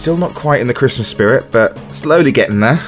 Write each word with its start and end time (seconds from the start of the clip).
Still 0.00 0.16
not 0.16 0.34
quite 0.34 0.62
in 0.62 0.66
the 0.66 0.72
Christmas 0.72 1.06
spirit, 1.08 1.52
but 1.52 1.76
slowly 1.92 2.32
getting 2.32 2.58
there. 2.60 2.80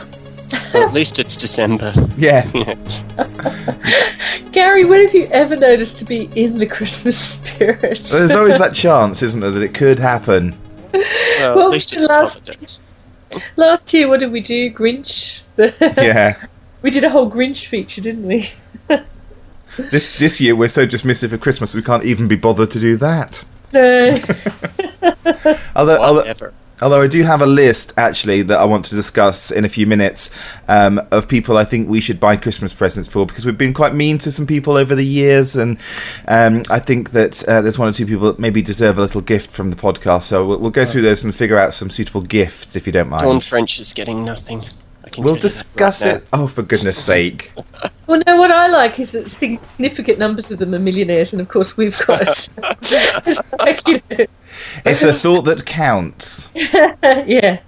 Well, 0.72 0.88
at 0.88 0.94
least 0.94 1.18
it's 1.18 1.36
December. 1.36 1.92
Yeah. 2.16 2.50
Gary, 4.52 4.86
when 4.86 5.02
have 5.04 5.14
you 5.14 5.26
ever 5.30 5.54
noticed 5.54 5.98
to 5.98 6.06
be 6.06 6.30
in 6.34 6.58
the 6.58 6.64
Christmas 6.66 7.18
spirit? 7.18 8.02
There's 8.10 8.30
always 8.30 8.58
that 8.58 8.72
chance, 8.74 9.22
isn't 9.22 9.40
there, 9.40 9.50
that 9.50 9.62
it 9.62 9.74
could 9.74 9.98
happen. 9.98 10.58
Well, 10.94 11.56
Well, 11.56 11.66
at 11.66 11.70
least 11.72 11.90
the 11.90 12.02
it's 12.02 12.10
last- 12.10 12.50
Last 13.56 13.92
year, 13.92 14.08
what 14.08 14.20
did 14.20 14.32
we 14.32 14.40
do? 14.40 14.72
Grinch. 14.72 15.42
Yeah. 15.98 16.46
we 16.80 16.90
did 16.90 17.04
a 17.04 17.10
whole 17.10 17.30
Grinch 17.30 17.66
feature, 17.66 18.00
didn't 18.00 18.26
we? 18.26 18.50
This 19.90 20.18
this 20.18 20.40
year 20.40 20.56
we're 20.56 20.68
so 20.68 20.86
dismissive 20.86 21.32
of 21.32 21.40
Christmas 21.42 21.74
we 21.74 21.82
can't 21.82 22.04
even 22.04 22.26
be 22.26 22.36
bothered 22.36 22.70
to 22.70 22.80
do 22.80 22.96
that. 22.96 23.44
No. 23.72 24.12
Although, 25.76 25.98
although, 25.98 26.14
Whatever. 26.16 26.54
Although 26.82 27.00
I 27.00 27.06
do 27.06 27.22
have 27.22 27.40
a 27.40 27.46
list 27.46 27.92
actually 27.96 28.42
that 28.42 28.58
I 28.58 28.64
want 28.64 28.84
to 28.86 28.94
discuss 28.94 29.50
in 29.50 29.64
a 29.64 29.68
few 29.68 29.86
minutes 29.86 30.30
um, 30.68 31.00
of 31.10 31.28
people 31.28 31.56
I 31.56 31.64
think 31.64 31.88
we 31.88 32.00
should 32.00 32.20
buy 32.20 32.36
Christmas 32.36 32.74
presents 32.74 33.08
for 33.08 33.24
because 33.24 33.46
we've 33.46 33.56
been 33.56 33.72
quite 33.72 33.94
mean 33.94 34.18
to 34.18 34.30
some 34.30 34.46
people 34.46 34.76
over 34.76 34.94
the 34.94 35.06
years, 35.06 35.56
and 35.56 35.78
um, 36.28 36.62
I 36.70 36.78
think 36.78 37.10
that 37.10 37.42
uh, 37.44 37.62
there's 37.62 37.78
one 37.78 37.88
or 37.88 37.92
two 37.92 38.06
people 38.06 38.26
that 38.26 38.38
maybe 38.38 38.62
deserve 38.62 38.98
a 38.98 39.00
little 39.00 39.20
gift 39.20 39.50
from 39.50 39.70
the 39.70 39.76
podcast. 39.76 40.24
So 40.24 40.46
we'll, 40.46 40.58
we'll 40.58 40.70
go 40.70 40.84
through 40.84 41.02
those 41.02 41.24
and 41.24 41.34
figure 41.34 41.58
out 41.58 41.74
some 41.74 41.90
suitable 41.90 42.22
gifts 42.22 42.76
if 42.76 42.86
you 42.86 42.92
don't 42.92 43.08
mind. 43.08 43.22
Dawn 43.22 43.40
French 43.40 43.78
is 43.78 43.92
getting 43.92 44.24
nothing. 44.24 44.60
We'll 44.60 45.10
tell 45.10 45.24
you 45.24 45.32
that 45.34 45.42
discuss 45.42 46.04
right 46.04 46.16
it. 46.16 46.28
Oh, 46.32 46.46
for 46.46 46.62
goodness 46.62 47.02
sake! 47.02 47.52
Well, 48.08 48.20
no, 48.26 48.36
what 48.36 48.50
I 48.50 48.66
like 48.66 48.98
is 48.98 49.12
that 49.12 49.30
significant 49.30 50.18
numbers 50.18 50.50
of 50.50 50.58
them 50.58 50.74
are 50.74 50.78
millionaires, 50.78 51.32
and 51.32 51.40
of 51.40 51.48
course 51.48 51.76
we've 51.76 51.96
got. 52.04 52.20
it's 52.58 53.40
like, 53.58 53.88
you 53.88 54.02
know, 54.10 54.26
It's 54.84 55.00
the 55.00 55.12
thought 55.12 55.42
that 55.42 55.64
counts. 55.66 56.50
yeah, 56.54 57.60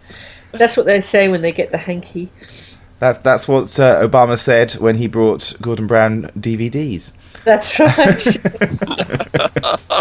that's 0.52 0.76
what 0.76 0.86
they 0.86 1.00
say 1.00 1.28
when 1.28 1.42
they 1.42 1.52
get 1.52 1.70
the 1.70 1.78
hanky. 1.78 2.30
That, 3.00 3.22
that's 3.22 3.48
what 3.48 3.78
uh, 3.78 4.06
Obama 4.06 4.38
said 4.38 4.72
when 4.74 4.96
he 4.96 5.08
brought 5.08 5.54
Gordon 5.60 5.86
Brown 5.86 6.30
DVDs. 6.38 7.12
That's 7.44 7.78
right. 7.80 8.26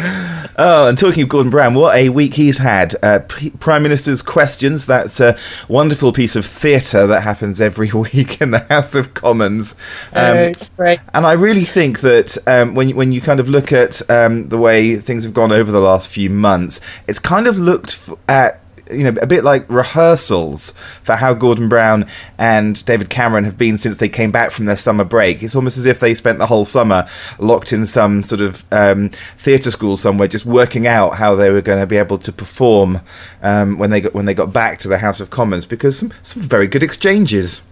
Oh, 0.62 0.88
and 0.90 0.98
talking 0.98 1.22
of 1.22 1.28
Gordon 1.30 1.48
Brown, 1.48 1.72
what 1.74 1.96
a 1.96 2.10
week 2.10 2.34
he's 2.34 2.58
had. 2.58 2.94
Uh, 3.02 3.20
P- 3.20 3.48
Prime 3.50 3.82
Minister's 3.82 4.20
Questions, 4.20 4.84
that's 4.84 5.18
a 5.18 5.38
wonderful 5.68 6.12
piece 6.12 6.36
of 6.36 6.44
theatre 6.44 7.06
that 7.06 7.22
happens 7.22 7.62
every 7.62 7.90
week 7.94 8.42
in 8.42 8.50
the 8.50 8.58
House 8.68 8.94
of 8.94 9.14
Commons. 9.14 9.74
oh, 10.14 10.30
Um, 10.32 10.36
it's 10.36 10.68
great. 10.70 10.98
and 11.14 11.24
I 11.24 11.32
really 11.32 11.64
think 11.64 12.00
that 12.00 12.36
um, 12.46 12.74
when, 12.74 12.90
you, 12.90 12.94
when 12.94 13.10
you 13.10 13.22
kind 13.22 13.40
of 13.40 13.48
look 13.48 13.72
at 13.72 14.02
um, 14.10 14.48
the 14.50 14.58
way 14.58 14.96
things 14.96 15.24
have 15.24 15.32
gone 15.32 15.50
over 15.52 15.72
the 15.72 15.80
last 15.80 16.10
few 16.10 16.28
months, 16.28 16.78
it's 17.06 17.18
kind 17.20 17.46
of 17.46 17.58
looked 17.58 17.92
f- 17.92 18.18
at 18.28 18.60
you 18.92 19.04
know 19.04 19.14
a 19.20 19.26
bit 19.26 19.44
like 19.44 19.68
rehearsals 19.68 20.70
for 21.02 21.16
how 21.16 21.34
Gordon 21.34 21.68
Brown 21.68 22.06
and 22.38 22.84
David 22.84 23.10
Cameron 23.10 23.44
have 23.44 23.58
been 23.58 23.78
since 23.78 23.98
they 23.98 24.08
came 24.08 24.30
back 24.30 24.50
from 24.50 24.66
their 24.66 24.76
summer 24.76 25.04
break. 25.04 25.42
It's 25.42 25.54
almost 25.54 25.78
as 25.78 25.86
if 25.86 26.00
they 26.00 26.14
spent 26.14 26.38
the 26.38 26.46
whole 26.46 26.64
summer 26.64 27.06
locked 27.38 27.72
in 27.72 27.86
some 27.86 28.22
sort 28.22 28.40
of 28.40 28.64
um, 28.72 29.10
theatre 29.10 29.70
school 29.70 29.96
somewhere, 29.96 30.28
just 30.28 30.46
working 30.46 30.86
out 30.86 31.14
how 31.14 31.34
they 31.34 31.50
were 31.50 31.62
going 31.62 31.80
to 31.80 31.86
be 31.86 31.96
able 31.96 32.18
to 32.18 32.32
perform 32.32 33.00
um, 33.42 33.78
when 33.78 33.90
they 33.90 34.00
got 34.00 34.14
when 34.14 34.26
they 34.26 34.34
got 34.34 34.52
back 34.52 34.78
to 34.80 34.88
the 34.88 34.98
House 34.98 35.20
of 35.20 35.30
Commons 35.30 35.66
because 35.66 35.98
some 35.98 36.12
some 36.22 36.42
very 36.42 36.66
good 36.66 36.82
exchanges. 36.82 37.62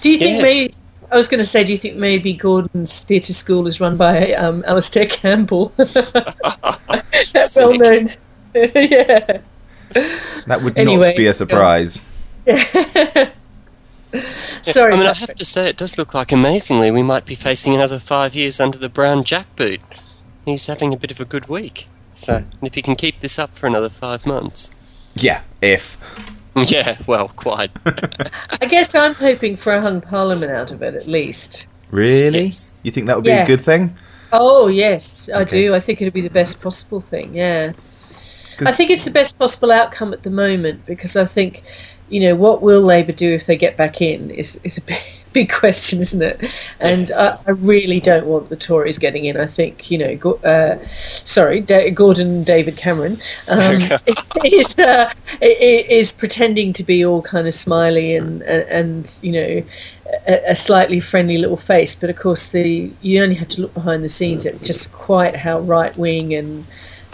Do 0.00 0.10
you 0.10 0.18
think 0.18 0.36
Yes. 0.36 0.42
maybe? 0.42 0.74
I 1.10 1.16
was 1.16 1.28
going 1.28 1.38
to 1.38 1.46
say, 1.46 1.62
do 1.62 1.70
you 1.72 1.78
think 1.78 1.96
maybe 1.96 2.32
Gordon's 2.34 3.04
theatre 3.04 3.32
school 3.32 3.68
is 3.68 3.80
run 3.80 3.96
by 3.96 4.32
um, 4.32 4.64
Alastair 4.66 5.06
Campbell? 5.06 5.72
that 5.76 7.52
well 7.56 7.74
known. 7.74 8.14
yeah. 8.54 9.40
That 10.46 10.62
would 10.62 10.78
Anyway, 10.78 11.08
not 11.08 11.16
be 11.16 11.26
a 11.26 11.34
surprise. 11.34 12.00
Sorry. 14.62 14.92
I 14.92 14.96
mean, 14.96 15.06
I 15.06 15.14
have 15.14 15.34
to 15.34 15.44
say, 15.44 15.68
it 15.68 15.76
does 15.76 15.98
look 15.98 16.14
like 16.14 16.32
amazingly 16.32 16.90
we 16.90 17.02
might 17.02 17.26
be 17.26 17.34
facing 17.34 17.74
another 17.74 17.98
five 17.98 18.34
years 18.34 18.60
under 18.60 18.78
the 18.78 18.88
brown 18.88 19.24
jackboot. 19.24 19.80
He's 20.44 20.66
having 20.66 20.92
a 20.94 20.96
bit 20.96 21.10
of 21.10 21.20
a 21.20 21.24
good 21.24 21.48
week. 21.48 21.86
So, 22.12 22.44
if 22.62 22.74
he 22.74 22.82
can 22.82 22.96
keep 22.96 23.20
this 23.20 23.38
up 23.38 23.56
for 23.56 23.66
another 23.66 23.88
five 23.90 24.24
months. 24.26 24.70
Yeah, 25.14 25.42
if. 25.60 25.96
Yeah, 26.56 26.96
well, 27.06 27.28
quite. 27.28 27.70
I 28.62 28.64
guess 28.66 28.94
I'm 28.94 29.12
hoping 29.12 29.56
for 29.56 29.74
a 29.74 29.82
hung 29.82 30.00
parliament 30.00 30.50
out 30.52 30.72
of 30.72 30.80
it 30.80 30.94
at 30.94 31.06
least. 31.06 31.66
Really? 31.90 32.44
Yes. 32.46 32.80
You 32.82 32.90
think 32.90 33.08
that 33.08 33.16
would 33.16 33.24
be 33.26 33.28
Yeah. 33.30 33.42
a 33.42 33.46
good 33.46 33.60
thing? 33.60 33.94
Oh 34.32 34.68
yes, 34.68 35.28
I 35.34 35.44
do. 35.44 35.74
I 35.74 35.80
think 35.80 36.00
it'd 36.00 36.14
be 36.14 36.22
the 36.22 36.30
best 36.30 36.62
possible 36.62 36.98
thing. 37.02 37.34
Yeah, 37.34 37.72
'Cause- 37.72 37.76
I 38.60 38.72
think 38.72 38.90
it's 38.90 39.04
the 39.04 39.10
best 39.10 39.38
possible 39.38 39.70
outcome 39.70 40.12
at 40.12 40.22
the 40.22 40.30
moment 40.30 40.86
because 40.86 41.16
I 41.16 41.24
think, 41.24 41.62
you 42.08 42.20
know, 42.20 42.34
what 42.34 42.62
will 42.62 42.80
Labour 42.80 43.12
do 43.12 43.32
if 43.32 43.46
they 43.46 43.56
get 43.56 43.76
back 43.76 44.00
in 44.00 44.30
is 44.30 44.60
is 44.64 44.78
a 44.78 44.80
big, 44.92 45.02
big 45.32 45.52
question, 45.52 46.00
isn't 46.00 46.22
it? 46.22 46.50
And 46.80 47.10
I, 47.12 47.38
I 47.46 47.50
really 47.50 48.00
don't 48.00 48.26
want 48.26 48.48
the 48.48 48.56
Tories 48.56 48.96
getting 48.98 49.26
in. 49.26 49.36
I 49.36 49.46
think 49.46 49.90
you 49.90 49.98
know, 49.98 50.32
uh, 50.44 50.78
sorry, 50.88 51.60
da- 51.60 51.90
Gordon 51.90 52.44
David 52.44 52.76
Cameron 52.76 53.18
um, 53.48 53.78
is 54.44 54.78
uh, 54.78 55.12
is 55.40 56.12
pretending 56.12 56.72
to 56.74 56.84
be 56.84 57.04
all 57.04 57.22
kind 57.22 57.46
of 57.46 57.54
smiley 57.54 58.16
and 58.16 58.42
and, 58.42 58.68
and 58.68 59.18
you 59.22 59.32
know. 59.32 59.62
A, 60.28 60.52
a 60.52 60.54
slightly 60.54 61.00
friendly 61.00 61.36
little 61.36 61.56
face, 61.56 61.96
but 61.96 62.08
of 62.08 62.14
course, 62.14 62.50
the 62.50 62.92
you 63.00 63.20
only 63.20 63.34
have 63.34 63.48
to 63.48 63.60
look 63.60 63.74
behind 63.74 64.04
the 64.04 64.08
scenes 64.08 64.46
at 64.46 64.62
just 64.62 64.92
quite 64.92 65.34
how 65.34 65.58
right 65.58 65.96
wing 65.98 66.32
and 66.32 66.64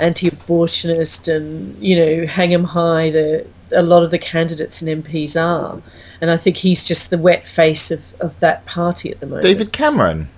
anti-abortionist 0.02 1.34
and 1.34 1.82
you 1.82 1.96
know 1.96 2.26
hang 2.26 2.52
'em 2.52 2.64
high 2.64 3.10
the 3.10 3.46
a 3.74 3.82
lot 3.82 4.02
of 4.02 4.10
the 4.10 4.18
candidates 4.18 4.82
and 4.82 5.04
MPs 5.04 5.34
are, 5.40 5.80
and 6.20 6.30
I 6.30 6.36
think 6.36 6.56
he's 6.56 6.84
just 6.84 7.08
the 7.08 7.18
wet 7.18 7.46
face 7.46 7.90
of, 7.90 8.14
of 8.20 8.38
that 8.40 8.66
party 8.66 9.10
at 9.10 9.20
the 9.20 9.26
moment. 9.26 9.44
David 9.44 9.72
Cameron. 9.72 10.28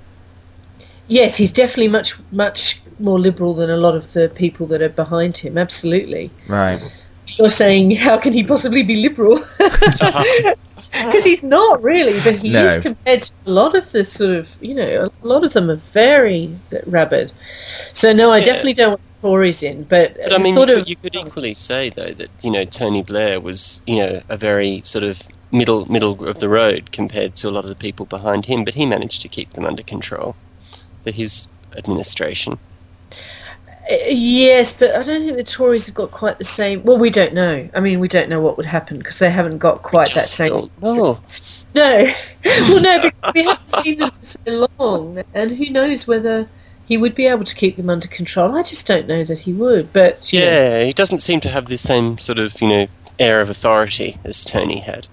Yes, 1.09 1.37
he's 1.37 1.53
definitely 1.53 1.89
much 1.89 2.17
much 2.31 2.81
more 2.99 3.19
liberal 3.19 3.55
than 3.55 3.71
a 3.71 3.77
lot 3.77 3.97
of 3.97 4.13
the 4.13 4.29
people 4.29 4.67
that 4.69 4.81
are 4.81 4.89
behind 4.89 5.37
him. 5.37 5.59
Absolutely. 5.59 6.31
Right. 6.49 6.81
You're 7.39 7.49
saying 7.49 7.97
how 7.97 8.17
can 8.19 8.33
he 8.33 8.45
possibly 8.45 8.83
be 8.83 8.97
liberal? 8.97 9.45
Because 11.07 11.25
he's 11.25 11.43
not 11.43 11.83
really, 11.83 12.19
but 12.23 12.37
he 12.37 12.51
No. 12.51 12.65
is 12.67 12.79
compared 12.83 13.23
to 13.23 13.35
a 13.47 13.51
lot 13.51 13.75
of 13.75 13.91
the 13.93 14.05
sort 14.05 14.31
of 14.37 14.49
you 14.61 14.75
know 14.75 15.11
a 15.23 15.27
lot 15.27 15.43
of 15.45 15.53
them 15.53 15.71
are 15.71 15.77
very 15.77 16.51
rabid. 16.87 17.33
So 17.93 18.13
no, 18.13 18.31
I 18.31 18.39
Yeah. 18.39 18.45
definitely 18.45 18.75
don't 18.75 18.91
want 18.91 19.01
the 19.15 19.21
Tories 19.21 19.63
in. 19.63 19.85
But, 19.85 20.15
But 20.23 20.33
I 20.33 20.39
mean, 20.39 20.49
you 20.49 20.55
thought 20.55 20.69
could, 20.69 20.79
of- 20.81 20.89
you 20.89 20.97
could 20.97 21.17
equally 21.17 21.55
say 21.55 21.91
though 21.91 22.13
that 22.13 22.31
you 22.43 22.51
know 22.51 22.65
Tony 22.65 23.03
Blair 23.03 23.41
was 23.41 23.83
you 23.87 23.99
know 23.99 24.23
a 24.29 24.37
very 24.37 24.81
sort 24.85 25.05
of 25.05 25.23
middle 25.51 25.91
middle 25.91 26.27
of 26.29 26.39
the 26.41 26.49
road 26.49 26.91
compared 26.93 27.35
to 27.37 27.49
a 27.49 27.53
lot 27.53 27.65
of 27.65 27.71
the 27.71 27.77
people 27.77 28.07
behind 28.07 28.47
him, 28.47 28.65
but 28.65 28.75
he 28.75 28.87
managed 28.87 29.21
to 29.23 29.29
keep 29.29 29.53
them 29.55 29.65
under 29.65 29.83
control 29.83 30.37
for 31.03 31.11
his 31.11 31.49
administration. 31.77 32.59
Uh, 33.91 33.97
Yes, 34.09 34.73
but 34.73 34.95
I 34.95 35.03
don't 35.03 35.25
think 35.25 35.37
the 35.37 35.45
Tories 35.45 35.87
have 35.87 35.95
got 35.95 36.11
quite 36.11 36.39
the 36.39 36.45
same. 36.45 36.83
Well, 36.85 36.99
we 36.99 37.11
don't 37.11 37.35
know. 37.35 37.69
I 37.75 37.81
mean, 37.81 38.01
we 38.01 38.09
don't 38.09 38.29
know 38.31 38.41
what 38.41 38.57
would 38.57 38.67
happen 38.67 38.99
because 38.99 39.19
they 39.19 39.31
haven't 39.31 39.59
got 39.59 39.83
quite 39.83 40.09
that 40.09 40.15
Just 40.15 40.35
same. 40.35 40.49
don't 40.51 40.83
know. 40.83 41.21
No, 41.75 42.07
well, 42.45 42.81
no, 42.83 43.03
because 43.03 43.35
we 43.35 43.43
haven't 43.45 43.71
seen 43.83 43.99
them 43.99 44.11
for 44.11 44.25
so 44.25 44.69
long, 44.79 45.25
and 45.35 45.51
who 45.51 45.69
knows 45.71 46.07
whether 46.07 46.49
he 46.85 46.97
would 46.97 47.17
be 47.17 47.27
able 47.27 47.43
to 47.43 47.55
keep 47.57 47.77
them 47.77 47.91
under 47.91 48.07
control. 48.07 48.57
I 48.57 48.63
just 48.63 48.87
don't 48.87 49.09
know 49.09 49.25
that 49.25 49.41
he 49.41 49.53
would. 49.53 49.93
But 49.93 50.33
you 50.33 50.39
know, 50.39 50.47
Yeah, 50.47 50.85
he 50.85 50.93
doesn't 50.93 51.19
seem 51.19 51.41
to 51.41 51.49
have 51.49 51.67
the 51.67 51.77
same 51.77 52.17
sort 52.19 52.39
of 52.39 52.63
you 52.63 52.69
know 52.69 52.87
air 53.19 53.41
of 53.41 53.51
authority 53.51 54.19
as 54.23 54.45
Tony 54.45 54.79
had. 54.79 55.09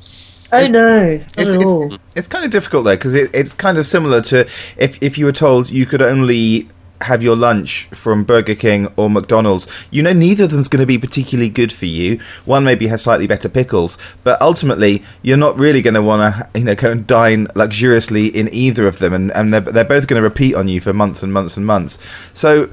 oh 0.52 0.68
no, 0.68 1.16
not 1.18 1.26
It's, 1.38 1.56
at 1.56 1.64
all. 1.66 1.94
it's, 1.96 2.04
it's 2.16 2.28
kind 2.28 2.46
of 2.46 2.52
difficult 2.52 2.86
though 2.86 2.96
because 2.96 3.16
it, 3.16 3.32
it's 3.34 3.54
kind 3.56 3.80
of 3.80 3.88
similar 3.88 4.22
to 4.22 4.42
if 4.78 5.02
if 5.02 5.18
you 5.18 5.26
were 5.26 5.32
told 5.32 5.68
you 5.72 5.88
could 5.88 6.04
only 6.04 6.68
have 7.02 7.24
your 7.24 7.36
lunch 7.36 7.86
from 7.88 8.24
Burger 8.24 8.56
King 8.56 8.88
or 8.96 9.10
McDonald's, 9.10 9.88
you 9.92 10.02
know 10.02 10.14
neither 10.14 10.46
of 10.46 10.52
them's 10.52 10.68
going 10.68 10.82
to 10.82 10.86
be 10.86 10.98
particularly 10.98 11.50
good 11.50 11.72
for 11.72 11.86
you. 11.86 12.20
One 12.46 12.64
maybe 12.64 12.88
has 12.88 13.04
slightly 13.04 13.28
better 13.28 13.50
pickles, 13.50 13.98
but 14.24 14.42
ultimately 14.42 15.04
you're 15.22 15.38
not 15.38 15.60
really 15.60 15.82
going 15.82 15.94
to 15.96 16.02
want 16.02 16.36
to 16.36 16.60
you 16.60 16.66
know 16.66 16.76
go 16.76 16.92
and 16.92 17.06
dine 17.06 17.48
luxuriously 17.56 18.28
in 18.28 18.50
either 18.54 18.88
of 18.88 19.00
them, 19.00 19.14
and, 19.14 19.32
and 19.32 19.54
they're, 19.54 19.62
they're 19.62 19.86
both 19.86 20.08
going 20.08 20.22
to 20.22 20.24
repeat 20.24 20.56
on 20.56 20.68
you 20.68 20.82
for 20.82 20.94
months 20.94 21.24
and 21.24 21.34
months 21.34 21.58
and 21.58 21.66
months. 21.66 21.98
So. 22.34 22.72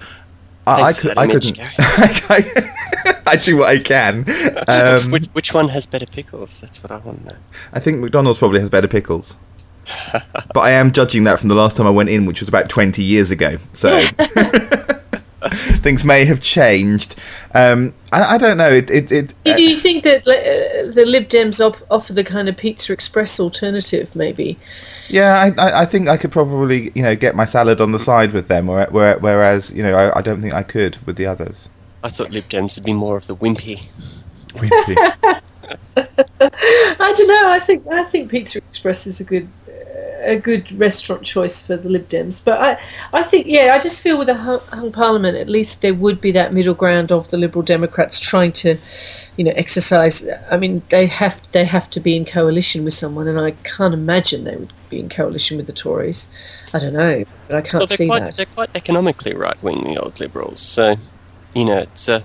I, 0.66 0.82
I, 0.82 0.92
Thanks 0.92 1.00
that 1.00 1.18
I 1.18 1.24
image, 1.24 1.56
couldn't. 1.56 2.74
I 3.28 3.36
do 3.36 3.58
what 3.58 3.68
I 3.68 3.78
can. 3.78 4.24
Um, 4.68 5.10
which, 5.10 5.26
which 5.28 5.54
one 5.54 5.68
has 5.68 5.86
better 5.86 6.04
pickles? 6.04 6.60
That's 6.60 6.82
what 6.82 6.92
I 6.92 6.98
want 6.98 7.22
to 7.22 7.32
know. 7.32 7.36
I 7.72 7.80
think 7.80 7.98
McDonald's 7.98 8.38
probably 8.38 8.60
has 8.60 8.68
better 8.68 8.88
pickles. 8.88 9.34
but 10.54 10.60
I 10.60 10.70
am 10.70 10.92
judging 10.92 11.24
that 11.24 11.38
from 11.38 11.48
the 11.48 11.54
last 11.54 11.76
time 11.76 11.86
I 11.86 11.90
went 11.90 12.08
in, 12.08 12.26
which 12.26 12.40
was 12.40 12.48
about 12.48 12.68
20 12.68 13.02
years 13.02 13.30
ago. 13.30 13.58
So 13.72 14.00
things 15.80 16.04
may 16.04 16.24
have 16.24 16.40
changed. 16.40 17.14
Um, 17.54 17.94
I, 18.12 18.34
I 18.34 18.38
don't 18.38 18.56
know. 18.56 18.70
It, 18.70 18.90
it, 18.90 19.12
it, 19.12 19.34
Do 19.44 19.62
you 19.62 19.76
think 19.76 20.04
that 20.04 20.26
uh, 20.26 20.90
the 20.92 21.04
Lib 21.06 21.28
Dems 21.28 21.64
op- 21.64 21.86
offer 21.90 22.12
the 22.12 22.24
kind 22.24 22.48
of 22.48 22.56
Pizza 22.56 22.92
Express 22.92 23.38
alternative, 23.40 24.14
maybe? 24.14 24.58
yeah, 25.08 25.52
I, 25.58 25.62
I, 25.62 25.80
I 25.82 25.84
think 25.84 26.08
I 26.08 26.16
could 26.16 26.32
probably, 26.32 26.92
you 26.94 27.02
know, 27.02 27.16
get 27.16 27.34
my 27.34 27.44
salad 27.44 27.80
on 27.80 27.92
the 27.92 27.98
side 27.98 28.32
with 28.32 28.48
them, 28.48 28.66
where, 28.66 28.86
where, 28.88 29.18
whereas, 29.18 29.72
you 29.72 29.82
know, 29.82 29.96
I, 29.96 30.18
I 30.18 30.22
don't 30.22 30.42
think 30.42 30.54
I 30.54 30.62
could 30.62 30.98
with 31.06 31.16
the 31.16 31.26
others. 31.26 31.68
I 32.04 32.08
thought 32.08 32.30
Lib 32.30 32.48
Dems 32.48 32.78
would 32.78 32.84
be 32.84 32.92
more 32.92 33.16
of 33.16 33.26
the 33.26 33.34
Wimpy. 33.34 33.86
Wimpy 34.50 35.40
I 35.96 37.12
don't 37.16 37.28
know. 37.28 37.50
I 37.50 37.58
think 37.58 37.86
I 37.88 38.04
think 38.04 38.30
Pizza 38.30 38.58
Express 38.58 39.06
is 39.06 39.20
a 39.20 39.24
good 39.24 39.48
a 40.20 40.36
good 40.36 40.70
restaurant 40.72 41.22
choice 41.22 41.66
for 41.66 41.76
the 41.76 41.88
Lib 41.88 42.08
Dems. 42.08 42.42
But 42.44 42.60
I 42.60 42.78
I 43.12 43.22
think 43.22 43.46
yeah, 43.46 43.74
I 43.74 43.78
just 43.78 44.02
feel 44.02 44.18
with 44.18 44.28
a 44.28 44.34
hung, 44.34 44.60
hung 44.72 44.92
Parliament, 44.92 45.36
at 45.36 45.48
least 45.48 45.82
there 45.82 45.94
would 45.94 46.20
be 46.20 46.32
that 46.32 46.52
middle 46.52 46.74
ground 46.74 47.12
of 47.12 47.28
the 47.28 47.36
Liberal 47.36 47.62
Democrats 47.62 48.18
trying 48.20 48.52
to, 48.52 48.76
you 49.36 49.44
know, 49.44 49.52
exercise. 49.56 50.26
I 50.50 50.56
mean, 50.56 50.82
they 50.88 51.06
have 51.06 51.40
they 51.52 51.64
have 51.64 51.88
to 51.90 52.00
be 52.00 52.16
in 52.16 52.24
coalition 52.24 52.84
with 52.84 52.94
someone, 52.94 53.28
and 53.28 53.38
I 53.40 53.52
can't 53.62 53.94
imagine 53.94 54.44
they 54.44 54.56
would 54.56 54.72
be 54.90 55.00
in 55.00 55.08
coalition 55.08 55.56
with 55.56 55.66
the 55.66 55.72
Tories. 55.72 56.28
I 56.74 56.78
don't 56.78 56.92
know, 56.94 57.24
but 57.46 57.56
I 57.56 57.60
can't 57.62 57.80
Well, 57.82 57.88
see 57.88 58.06
quite 58.06 58.20
that. 58.20 58.34
they're 58.36 58.46
quite 58.46 58.70
economically 58.74 59.34
right 59.34 59.60
wing, 59.62 59.84
the 59.84 59.96
old 59.96 60.20
Liberals. 60.20 60.60
So, 60.60 60.96
you 61.54 61.64
know, 61.64 61.78
it's 61.78 62.08
uh, 62.08 62.20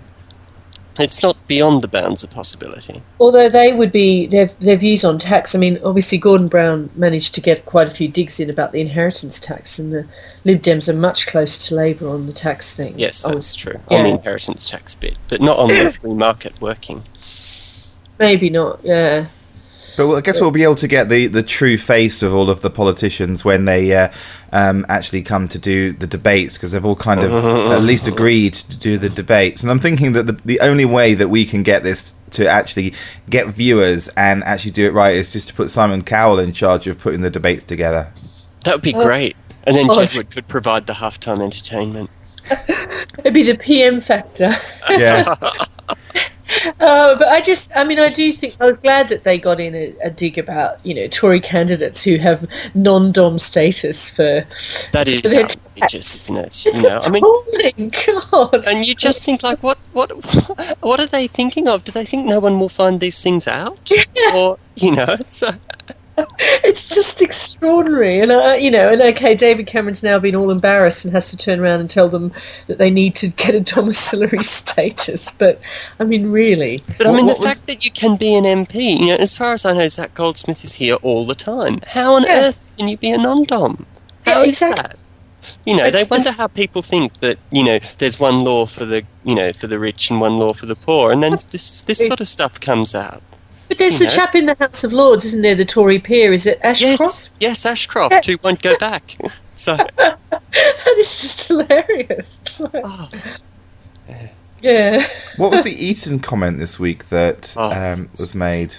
it's 0.99 1.23
not 1.23 1.47
beyond 1.47 1.81
the 1.81 1.87
bounds 1.87 2.23
of 2.23 2.29
possibility. 2.31 3.01
Although 3.19 3.49
they 3.49 3.73
would 3.73 3.91
be 3.91 4.27
their 4.27 4.45
their 4.45 4.77
views 4.77 5.03
on 5.03 5.17
tax. 5.17 5.55
I 5.55 5.59
mean, 5.59 5.79
obviously 5.83 6.17
Gordon 6.17 6.47
Brown 6.47 6.89
managed 6.95 7.33
to 7.35 7.41
get 7.41 7.65
quite 7.65 7.87
a 7.87 7.91
few 7.91 8.07
digs 8.07 8.39
in 8.39 8.49
about 8.49 8.71
the 8.71 8.81
inheritance 8.81 9.39
tax, 9.39 9.79
and 9.79 9.91
the 9.91 10.05
Lib 10.45 10.61
Dems 10.61 10.87
are 10.89 10.93
much 10.93 11.27
closer 11.27 11.67
to 11.69 11.75
Labour 11.75 12.07
on 12.09 12.27
the 12.27 12.33
tax 12.33 12.75
thing. 12.75 12.93
Yes, 12.97 13.25
Oh, 13.27 13.33
that's 13.33 13.55
true 13.55 13.79
on 13.89 14.03
the 14.03 14.09
inheritance 14.09 14.69
tax 14.69 14.93
bit, 14.95 15.17
but 15.27 15.41
not 15.41 15.57
on 15.57 15.69
the 15.69 15.91
free 15.91 16.13
market 16.13 16.59
working. 16.61 17.03
maybe 18.19 18.49
not. 18.49 18.79
Yeah, 18.83 19.27
But 19.95 20.07
well, 20.07 20.17
I 20.17 20.21
guess 20.21 20.41
we'll 20.41 20.51
be 20.51 20.63
able 20.63 20.75
to 20.75 20.87
get 20.87 21.09
the, 21.09 21.27
the 21.27 21.43
true 21.43 21.77
face 21.77 22.23
of 22.23 22.33
all 22.33 22.49
of 22.49 22.61
the 22.61 22.69
politicians 22.69 23.45
when 23.45 23.65
they 23.65 23.95
uh, 23.95 24.11
um, 24.51 24.85
actually 24.89 25.21
come 25.21 25.47
to 25.49 25.59
do 25.59 25.93
the 25.93 26.07
debates 26.07 26.55
because 26.55 26.71
they've 26.71 26.85
all 26.85 26.95
kind 26.95 27.23
of 27.23 27.31
at 27.71 27.81
least 27.81 28.07
agreed 28.13 28.53
to 28.53 28.75
do 28.75 28.97
the 28.97 29.09
debates. 29.09 29.61
And 29.61 29.71
I'm 29.71 29.79
thinking 29.79 30.13
that 30.13 30.27
the, 30.27 30.33
the 30.45 30.59
only 30.61 30.85
way 30.85 31.13
that 31.13 31.29
we 31.29 31.45
can 31.45 31.63
get 31.63 31.83
this 31.83 32.15
to 32.31 32.47
actually 32.47 32.93
get 33.29 33.47
viewers 33.47 34.07
and 34.09 34.43
actually 34.43 34.71
do 34.71 34.87
it 34.87 34.93
right 34.93 35.15
is 35.15 35.31
just 35.31 35.47
to 35.49 35.53
put 35.53 35.69
Simon 35.69 36.01
Cowell 36.03 36.39
in 36.39 36.53
charge 36.53 36.87
of 36.87 36.99
putting 36.99 37.21
the 37.21 37.29
debates 37.29 37.63
together. 37.63 38.11
That 38.63 38.75
would 38.75 38.81
be 38.81 38.93
great. 38.93 39.35
And 39.65 39.77
then 39.77 39.87
Jedward 39.87 40.33
could 40.33 40.47
provide 40.47 40.87
the 40.87 40.93
halftime 40.93 41.41
entertainment. 41.41 42.09
it'd 43.19 43.33
be 43.33 43.43
the 43.43 43.57
PM 43.57 44.01
factor. 44.01 44.51
Yeah, 44.89 45.33
Uh, 46.79 47.17
but 47.17 47.27
I 47.27 47.41
just, 47.41 47.71
I 47.75 47.83
mean, 47.83 47.99
I 47.99 48.09
do 48.09 48.31
think 48.31 48.55
I 48.59 48.65
was 48.65 48.77
glad 48.77 49.09
that 49.09 49.23
they 49.23 49.37
got 49.37 49.59
in 49.59 49.75
a, 49.75 49.95
a 50.03 50.09
dig 50.09 50.37
about 50.37 50.83
you 50.85 50.93
know 50.93 51.07
Tory 51.07 51.39
candidates 51.39 52.03
who 52.03 52.17
have 52.17 52.47
non-dom 52.73 53.39
status 53.39 54.09
for. 54.09 54.45
That 54.91 55.07
is 55.07 55.31
They're 55.31 55.43
outrageous, 55.43 56.15
isn't 56.15 56.37
it? 56.37 56.65
You 56.65 56.81
know, 56.81 56.99
I 57.01 57.09
mean, 57.09 57.23
appalling, 57.83 57.91
God. 58.31 58.67
and 58.67 58.85
you 58.85 58.95
just 58.95 59.23
think 59.23 59.43
like, 59.43 59.61
what, 59.61 59.77
what, 59.93 60.11
what 60.81 60.99
are 60.99 61.07
they 61.07 61.27
thinking 61.27 61.67
of? 61.67 61.83
Do 61.83 61.91
they 61.91 62.05
think 62.05 62.25
no 62.25 62.39
one 62.39 62.59
will 62.59 62.69
find 62.69 62.99
these 62.99 63.21
things 63.21 63.47
out, 63.47 63.91
or 64.35 64.57
you 64.75 64.95
know, 64.95 65.05
it's 65.19 65.43
uh, 65.43 65.55
it's 66.63 66.93
just 66.93 67.21
extraordinary 67.21 68.19
and 68.19 68.31
I, 68.31 68.55
you 68.57 68.69
know 68.69 68.91
and 68.93 69.01
okay 69.01 69.33
david 69.33 69.65
cameron's 69.65 70.03
now 70.03 70.19
been 70.19 70.35
all 70.35 70.51
embarrassed 70.51 71.05
and 71.05 71.13
has 71.13 71.31
to 71.31 71.37
turn 71.37 71.59
around 71.59 71.79
and 71.79 71.89
tell 71.89 72.07
them 72.07 72.31
that 72.67 72.77
they 72.77 72.91
need 72.91 73.15
to 73.15 73.29
get 73.31 73.55
a 73.55 73.59
domiciliary 73.61 74.43
status 74.61 75.31
but 75.31 75.59
i 75.99 76.03
mean 76.03 76.31
really 76.31 76.81
But 76.97 77.07
I 77.07 77.09
What- 77.11 77.17
mean, 77.17 77.25
the 77.27 77.33
was- 77.33 77.43
fact 77.43 77.67
that 77.67 77.83
you 77.83 77.91
can 77.91 78.15
be 78.15 78.35
an 78.35 78.43
MP, 78.45 78.99
you 78.99 79.07
know, 79.07 79.15
as 79.15 79.35
far 79.37 79.53
as 79.53 79.65
I 79.65 79.73
know, 79.73 79.87
Zac 79.87 80.13
Goldsmith 80.13 80.63
is 80.63 80.73
here 80.75 80.95
all 81.01 81.25
the 81.25 81.35
time. 81.35 81.81
How 81.87 82.13
on 82.15 82.23
Yeah. 82.23 82.47
earth 82.47 82.71
can 82.77 82.87
you 82.87 82.97
be 82.97 83.09
a 83.11 83.17
non-dom? 83.17 83.85
Yeah, 84.27 84.33
How 84.35 84.41
is 84.43 84.61
exactly. 84.61 84.81
that? 84.81 84.97
You 85.65 85.77
know, 85.77 85.85
It's 85.85 85.97
they 85.97 86.03
wonder 86.09 86.25
just- 86.25 86.37
how 86.37 86.47
people 86.47 86.81
think 86.81 87.19
that 87.19 87.37
you 87.51 87.63
know 87.63 87.79
there's 87.97 88.19
one 88.19 88.43
law 88.43 88.65
for 88.65 88.85
the 88.85 89.03
you 89.23 89.35
know 89.35 89.51
for 89.51 89.67
the 89.67 89.79
rich 89.79 90.09
and 90.09 90.21
one 90.21 90.37
law 90.37 90.53
for 90.53 90.65
the 90.67 90.75
poor, 90.75 91.11
and 91.11 91.21
then 91.23 91.31
this 91.51 91.81
this 91.81 92.05
sort 92.05 92.21
of 92.21 92.27
stuff 92.27 92.59
comes 92.59 92.93
out. 92.95 93.21
But 93.67 93.77
there's 93.77 93.93
You 93.93 93.99
the 93.99 94.05
know. 94.05 94.11
chap 94.11 94.35
in 94.35 94.45
the 94.45 94.55
house 94.59 94.83
of 94.83 94.93
lords 94.93 95.25
isn't 95.25 95.41
there 95.41 95.55
the 95.55 95.65
tory 95.65 95.99
peer 95.99 96.33
is 96.33 96.45
it 96.45 96.59
ashcroft 96.63 96.99
Yes, 96.99 97.33
yes, 97.39 97.65
Ashcroft, 97.65 98.11
Yes. 98.13 98.25
who 98.27 98.37
won't 98.43 98.61
go 98.61 98.75
back. 98.77 99.15
So, 99.55 99.75
that 99.77 100.95
is 100.97 101.21
just 101.21 101.47
hilarious 101.47 102.39
oh, 102.59 103.09
yeah 104.61 105.05
what 105.37 105.51
was 105.51 105.63
the 105.63 105.71
Eton 105.85 106.19
comment 106.19 106.57
this 106.57 106.79
week 106.79 107.09
that 107.09 107.53
Oh. 107.57 107.71
um, 107.71 108.09
was 108.11 108.33
made? 108.33 108.75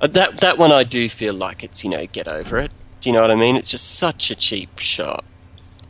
uh, 0.00 0.06
that 0.08 0.38
that 0.38 0.58
one 0.58 0.72
I 0.72 0.82
do 0.84 1.08
feel 1.08 1.34
like 1.34 1.62
it's 1.62 1.84
you 1.84 1.90
know 1.90 2.06
get 2.06 2.26
over 2.28 2.58
it. 2.58 2.70
Do 3.00 3.08
you 3.08 3.14
know 3.14 3.20
what 3.20 3.30
I 3.30 3.34
mean? 3.36 3.54
It's 3.56 3.68
just 3.70 3.98
such 3.98 4.30
a 4.32 4.34
cheap 4.34 4.78
shot. 4.80 5.24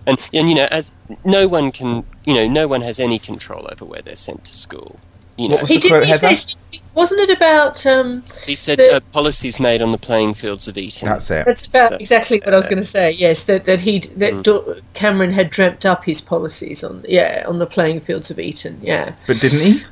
And, 0.06 0.18
and 0.34 0.48
you 0.50 0.54
know, 0.54 0.68
as 0.70 0.92
no 1.24 1.48
one 1.48 1.72
can, 1.72 2.04
you 2.24 2.34
know, 2.34 2.46
no 2.46 2.68
one 2.68 2.82
has 2.82 2.98
any 3.00 3.18
control 3.18 3.66
over 3.72 3.84
where 3.86 4.02
they're 4.02 4.16
sent 4.16 4.44
to 4.44 4.52
school. 4.52 4.98
You 5.38 5.48
know, 5.48 5.54
What 5.54 5.60
was 5.62 5.70
he 5.70 5.76
the 5.76 5.80
did 5.82 5.88
quote, 5.90 6.04
he 6.04 6.10
Heather? 6.10 6.34
say 6.34 6.54
wasn't 6.94 7.20
it 7.20 7.30
about 7.30 7.86
um 7.86 8.24
He 8.44 8.56
said 8.56 8.78
The- 8.78 8.96
uh, 8.96 9.00
policies 9.12 9.60
made 9.60 9.80
on 9.80 9.92
the 9.92 9.98
playing 9.98 10.34
fields 10.34 10.66
of 10.66 10.76
Eton. 10.76 11.08
That's 11.08 11.30
it. 11.30 11.46
That's 11.46 11.64
about 11.64 11.90
So- 11.90 11.96
exactly 11.96 12.40
what 12.44 12.52
I 12.52 12.56
was 12.56 12.66
going 12.66 12.78
to 12.78 12.84
say. 12.84 13.12
Yes, 13.12 13.44
that 13.44 13.64
that 13.66 13.80
he 13.80 14.00
that 14.16 14.34
Mm. 14.34 14.42
Do- 14.42 14.80
Cameron 14.94 15.32
had 15.32 15.48
dreamt 15.50 15.86
up 15.86 16.04
his 16.04 16.20
policies 16.20 16.82
on 16.82 17.04
yeah 17.08 17.44
on 17.46 17.58
the 17.58 17.66
playing 17.66 18.00
fields 18.00 18.30
of 18.32 18.40
Eton. 18.40 18.80
Yeah, 18.82 19.12
But 19.28 19.40
didn't 19.40 19.60
he? 19.60 19.82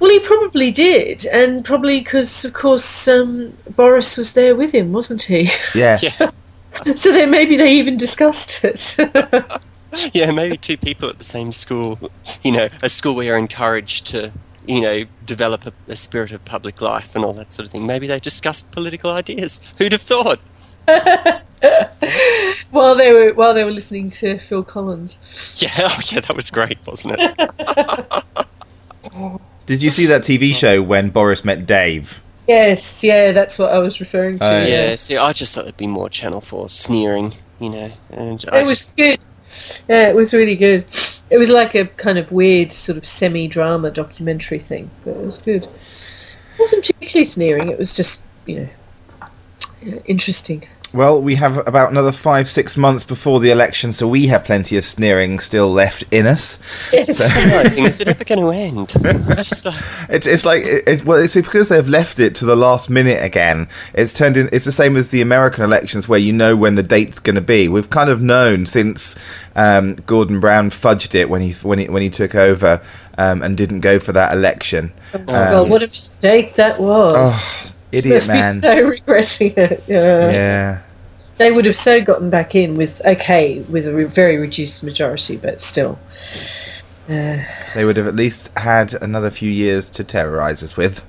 well, 0.00 0.10
he 0.10 0.18
probably 0.20 0.70
did, 0.70 1.26
and 1.26 1.62
probably 1.64 2.00
because 2.00 2.44
of 2.46 2.54
course 2.54 3.06
um, 3.06 3.52
Boris 3.76 4.16
was 4.16 4.32
there 4.32 4.54
with 4.56 4.72
him, 4.72 4.92
wasn't 4.92 5.22
he? 5.22 5.50
Yes. 5.74 6.20
Yeah. 6.20 6.30
so 6.94 7.12
then 7.12 7.30
maybe 7.30 7.56
they 7.58 7.72
even 7.74 7.96
discussed 7.98 8.64
it. 8.64 8.96
yeah, 10.14 10.30
maybe 10.32 10.56
two 10.56 10.76
people 10.78 11.08
at 11.10 11.18
the 11.18 11.24
same 11.24 11.52
school. 11.52 11.98
You 12.42 12.52
know, 12.52 12.68
a 12.82 12.88
school 12.88 13.14
where 13.14 13.26
you're 13.26 13.38
encouraged 13.38 14.06
to, 14.06 14.32
you 14.66 14.80
know, 14.80 15.04
develop 15.24 15.66
a, 15.66 15.72
a 15.88 15.96
spirit 15.96 16.32
of 16.32 16.44
public 16.44 16.80
life 16.80 17.14
and 17.14 17.24
all 17.24 17.32
that 17.34 17.52
sort 17.52 17.66
of 17.66 17.72
thing. 17.72 17.86
Maybe 17.86 18.06
they 18.06 18.18
discussed 18.18 18.72
political 18.72 19.10
ideas. 19.10 19.74
Who'd 19.78 19.92
have 19.92 20.02
thought? 20.02 20.40
while 22.70 22.94
they 22.94 23.10
were 23.10 23.32
while 23.32 23.54
they 23.54 23.64
were 23.64 23.70
listening 23.70 24.08
to 24.10 24.38
Phil 24.38 24.62
Collins. 24.62 25.18
Yeah, 25.56 25.70
oh 25.78 25.98
yeah, 26.12 26.20
that 26.20 26.36
was 26.36 26.50
great, 26.50 26.78
wasn't 26.86 27.16
it? 27.18 28.24
Did 29.66 29.82
you 29.82 29.90
see 29.90 30.04
that 30.06 30.22
TV 30.22 30.54
show 30.54 30.82
when 30.82 31.08
Boris 31.08 31.44
met 31.44 31.64
Dave? 31.64 32.22
Yes, 32.46 33.02
yeah, 33.02 33.32
that's 33.32 33.58
what 33.58 33.72
I 33.72 33.78
was 33.78 34.00
referring 34.00 34.38
to. 34.38 34.44
Oh, 34.44 34.66
yeah. 34.66 34.90
yeah. 34.90 34.94
see, 34.96 35.16
I 35.16 35.32
just 35.32 35.54
thought 35.54 35.64
there'd 35.64 35.76
be 35.78 35.86
more 35.86 36.10
Channel 36.10 36.42
4 36.42 36.68
sneering, 36.68 37.32
you 37.58 37.70
know. 37.70 37.90
And 38.10 38.44
I 38.52 38.60
It 38.60 38.62
was 38.66 38.70
just, 38.70 38.96
good. 38.98 39.24
Yeah, 39.88 40.08
it 40.08 40.14
was 40.14 40.34
really 40.34 40.56
good. 40.56 40.84
It 41.30 41.38
was 41.38 41.50
like 41.50 41.74
a 41.74 41.86
kind 41.86 42.18
of 42.18 42.32
weird 42.32 42.72
sort 42.72 42.98
of 42.98 43.06
semi-drama 43.06 43.90
documentary 43.90 44.58
thing, 44.58 44.90
but 45.04 45.12
it 45.12 45.24
was 45.24 45.38
good. 45.38 45.64
It 45.64 45.70
wasn't 46.58 46.82
particularly 46.82 47.24
sneering. 47.24 47.68
It 47.68 47.78
was 47.78 47.96
just 47.96 48.22
you 48.46 48.68
know 49.82 50.02
interesting. 50.06 50.64
Well, 50.94 51.20
we 51.20 51.34
have 51.34 51.56
about 51.66 51.90
another 51.90 52.12
five, 52.12 52.48
six 52.48 52.76
months 52.76 53.04
before 53.04 53.40
the 53.40 53.50
election, 53.50 53.92
so 53.92 54.06
we 54.06 54.28
have 54.28 54.44
plenty 54.44 54.76
of 54.76 54.84
sneering 54.84 55.40
still 55.40 55.68
left 55.68 56.04
in 56.12 56.24
us. 56.24 56.60
Yes. 56.92 57.36
realising, 57.36 57.84
is 57.84 58.00
it 58.00 58.06
ever 58.06 58.22
going 58.22 58.40
to 58.40 58.50
end? 58.50 58.94
It's 60.08 60.26
it's 60.26 60.44
like 60.44 60.62
it, 60.62 60.86
it, 60.86 61.04
well, 61.04 61.18
it's 61.18 61.34
because 61.34 61.68
they've 61.68 61.88
left 61.88 62.20
it 62.20 62.36
to 62.36 62.44
the 62.44 62.54
last 62.54 62.90
minute 62.90 63.24
again. 63.24 63.68
It's 63.94 64.12
turned 64.12 64.36
in. 64.36 64.48
It's 64.52 64.64
the 64.64 64.72
same 64.72 64.96
as 64.96 65.10
the 65.10 65.20
American 65.20 65.64
elections, 65.64 66.08
where 66.08 66.18
you 66.18 66.32
know 66.32 66.54
when 66.54 66.76
the 66.76 66.82
date's 66.82 67.18
going 67.18 67.34
to 67.34 67.40
be. 67.40 67.66
We've 67.66 67.90
kind 67.90 68.10
of 68.10 68.22
known 68.22 68.66
since 68.66 69.16
um, 69.56 69.94
Gordon 70.06 70.38
Brown 70.38 70.70
fudged 70.70 71.14
it 71.14 71.28
when 71.28 71.42
he 71.42 71.52
when 71.54 71.80
he 71.80 71.88
when 71.88 72.02
he 72.02 72.10
took 72.10 72.36
over 72.36 72.80
um, 73.18 73.42
and 73.42 73.56
didn't 73.56 73.80
go 73.80 73.98
for 73.98 74.12
that 74.12 74.32
election. 74.32 74.92
Oh 75.12 75.18
my 75.18 75.32
god, 75.32 75.70
what 75.70 75.82
a 75.82 75.86
mistake 75.86 76.54
that 76.54 76.78
was! 76.78 77.16
Oh, 77.18 77.73
idiot 77.94 78.14
Must 78.14 78.28
be 78.28 78.34
man! 78.34 78.54
so 78.54 78.82
regretting 78.88 79.54
it. 79.56 79.82
Yeah. 79.86 80.30
yeah. 80.30 80.80
They 81.36 81.50
would 81.50 81.64
have 81.66 81.74
so 81.76 82.00
gotten 82.00 82.30
back 82.30 82.54
in 82.54 82.74
with 82.76 83.00
okay 83.04 83.60
with 83.68 83.86
a 83.88 83.92
re- 83.92 84.04
very 84.04 84.36
reduced 84.38 84.82
majority, 84.84 85.36
but 85.36 85.60
still. 85.60 85.98
Uh, 87.08 87.38
They 87.74 87.84
would 87.84 87.96
have 87.96 88.06
at 88.06 88.14
least 88.16 88.50
had 88.56 88.94
another 89.02 89.30
few 89.30 89.50
years 89.50 89.90
to 89.90 90.04
terrorise 90.04 90.62
us 90.62 90.76
with. 90.76 91.02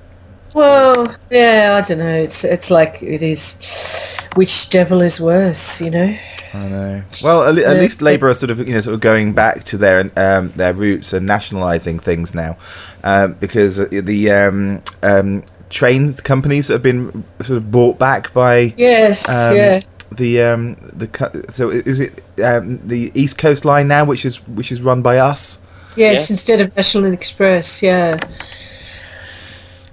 well, 0.53 1.15
yeah, 1.29 1.79
I 1.81 1.87
don't 1.87 1.99
know. 1.99 2.15
It's 2.15 2.43
it's 2.43 2.69
like 2.71 3.01
it 3.03 3.21
is. 3.21 4.17
Which 4.35 4.69
devil 4.69 5.01
is 5.01 5.21
worse, 5.21 5.79
you 5.79 5.89
know? 5.91 6.17
I 6.53 6.67
know. 6.69 7.03
Well, 7.23 7.43
at, 7.43 7.57
at 7.57 7.75
Yeah. 7.75 7.81
least 7.81 8.01
Labour 8.01 8.29
are 8.29 8.33
sort 8.33 8.49
of 8.49 8.59
you 8.67 8.73
know 8.73 8.81
sort 8.81 8.93
of 8.95 8.99
going 9.01 9.33
back 9.33 9.63
to 9.65 9.77
their 9.77 10.11
um, 10.17 10.49
their 10.55 10.73
roots 10.73 11.13
and 11.13 11.25
nationalising 11.25 11.99
things 11.99 12.33
now, 12.33 12.57
um, 13.03 13.33
because 13.39 13.77
the 13.89 14.31
um, 14.31 14.81
um, 15.03 15.43
train 15.75 16.13
companies 16.13 16.67
that 16.67 16.75
have 16.75 16.81
been 16.83 17.23
sort 17.41 17.57
of 17.57 17.69
bought 17.69 17.99
back 17.99 18.33
by 18.33 18.73
Yes, 18.77 19.27
um, 19.29 19.55
yeah. 19.55 19.81
the 20.11 20.41
um, 20.41 20.75
the 20.93 21.07
so 21.49 21.69
is 21.69 21.99
it 21.99 22.23
um, 22.43 22.79
the 22.87 23.11
East 23.13 23.37
Coast 23.37 23.65
Line 23.65 23.87
now, 23.87 24.05
which 24.05 24.25
is 24.25 24.37
which 24.47 24.71
is 24.71 24.81
run 24.81 25.01
by 25.01 25.17
us. 25.17 25.59
Yes, 25.97 26.13
Yes. 26.15 26.29
instead 26.29 26.61
of 26.61 26.75
National 26.75 27.13
Express, 27.13 27.83
yeah. 27.83 28.19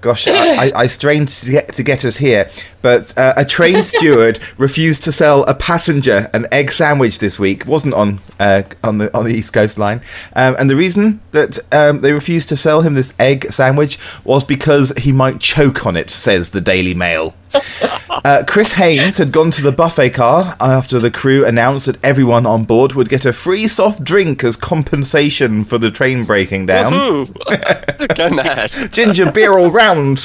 Gosh, 0.00 0.26
I, 0.26 0.32
I, 0.66 0.72
I 0.74 0.86
strained 0.88 1.28
to 1.28 1.50
get 1.50 1.72
to 1.74 1.82
get 1.82 2.04
us 2.04 2.16
here, 2.16 2.48
But 2.82 3.16
uh, 3.16 3.34
a 3.36 3.44
train 3.44 3.82
steward 3.92 4.38
refused 4.58 5.04
to 5.04 5.12
sell 5.12 5.44
a 5.44 5.54
passenger 5.54 6.30
an 6.34 6.46
egg 6.52 6.72
sandwich 6.72 7.18
this 7.18 7.38
week. 7.38 7.66
wasn't 7.66 7.94
on 7.94 8.20
uh, 8.38 8.62
on 8.82 8.98
the 8.98 9.16
on 9.16 9.24
the 9.24 9.34
East 9.34 9.52
Coast 9.52 9.78
line, 9.78 10.00
um, 10.34 10.56
and 10.58 10.68
the 10.68 10.76
reason 10.76 11.20
that 11.30 11.58
um, 11.72 12.00
they 12.00 12.12
refused 12.12 12.48
to 12.50 12.56
sell 12.56 12.82
him 12.82 12.94
this 12.94 13.14
egg 13.18 13.50
sandwich 13.52 13.98
was 14.24 14.44
because 14.44 14.92
he 14.98 15.12
might 15.12 15.40
choke 15.40 15.86
on 15.86 15.96
it. 15.96 16.10
Says 16.10 16.50
the 16.50 16.60
Daily 16.60 16.94
Mail. 16.94 17.34
Uh, 18.24 18.44
Chris 18.46 18.74
Haynes 18.74 19.18
had 19.18 19.32
gone 19.32 19.50
to 19.50 19.62
the 19.62 19.72
buffet 19.72 20.10
car 20.10 20.56
after 20.60 21.00
the 21.00 21.10
crew 21.10 21.44
announced 21.44 21.86
that 21.86 22.04
everyone 22.04 22.46
on 22.46 22.64
board 22.64 22.92
would 22.92 23.08
get 23.08 23.24
a 23.24 23.32
free 23.32 23.66
soft 23.66 24.04
drink 24.04 24.44
as 24.44 24.54
compensation 24.54 25.64
for 25.64 25.76
the 25.76 25.90
train 25.90 26.24
breaking 26.24 26.66
down. 26.66 26.92
Woohoo! 26.92 28.16
Go 28.16 28.30
mad. 28.30 28.70
Ginger 28.92 29.32
beer 29.32 29.58
all 29.58 29.70
round. 29.72 30.24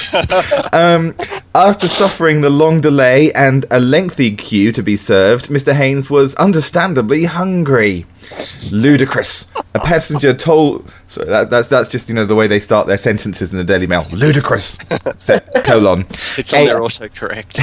Um, 0.73 1.15
after 1.55 1.87
suffering 1.87 2.41
the 2.41 2.46
long 2.49 2.81
delay 2.81 3.31
and 3.33 3.65
a 3.71 3.79
lengthy 3.79 4.35
queue 4.35 4.71
to 4.71 4.81
be 4.83 4.97
served, 4.97 5.47
Mr. 5.49 5.73
Haynes 5.73 6.09
was 6.09 6.35
understandably 6.35 7.25
hungry. 7.25 8.05
Ludicrous. 8.71 9.47
A 9.73 9.79
passenger 9.79 10.33
told. 10.33 10.91
So 11.07 11.23
that, 11.23 11.49
that's 11.49 11.69
that's 11.69 11.87
just 11.87 12.09
you 12.09 12.15
know 12.15 12.25
the 12.25 12.35
way 12.35 12.47
they 12.47 12.59
start 12.59 12.87
their 12.87 12.97
sentences 12.97 13.51
in 13.51 13.57
the 13.57 13.63
Daily 13.63 13.87
Mail. 13.87 14.05
Ludicrous. 14.13 14.77
Se- 15.19 15.39
colon. 15.63 16.01
It's 16.37 16.53
on 16.53 16.61
A- 16.61 16.65
their 16.65 16.79
autocorrect. 16.79 17.57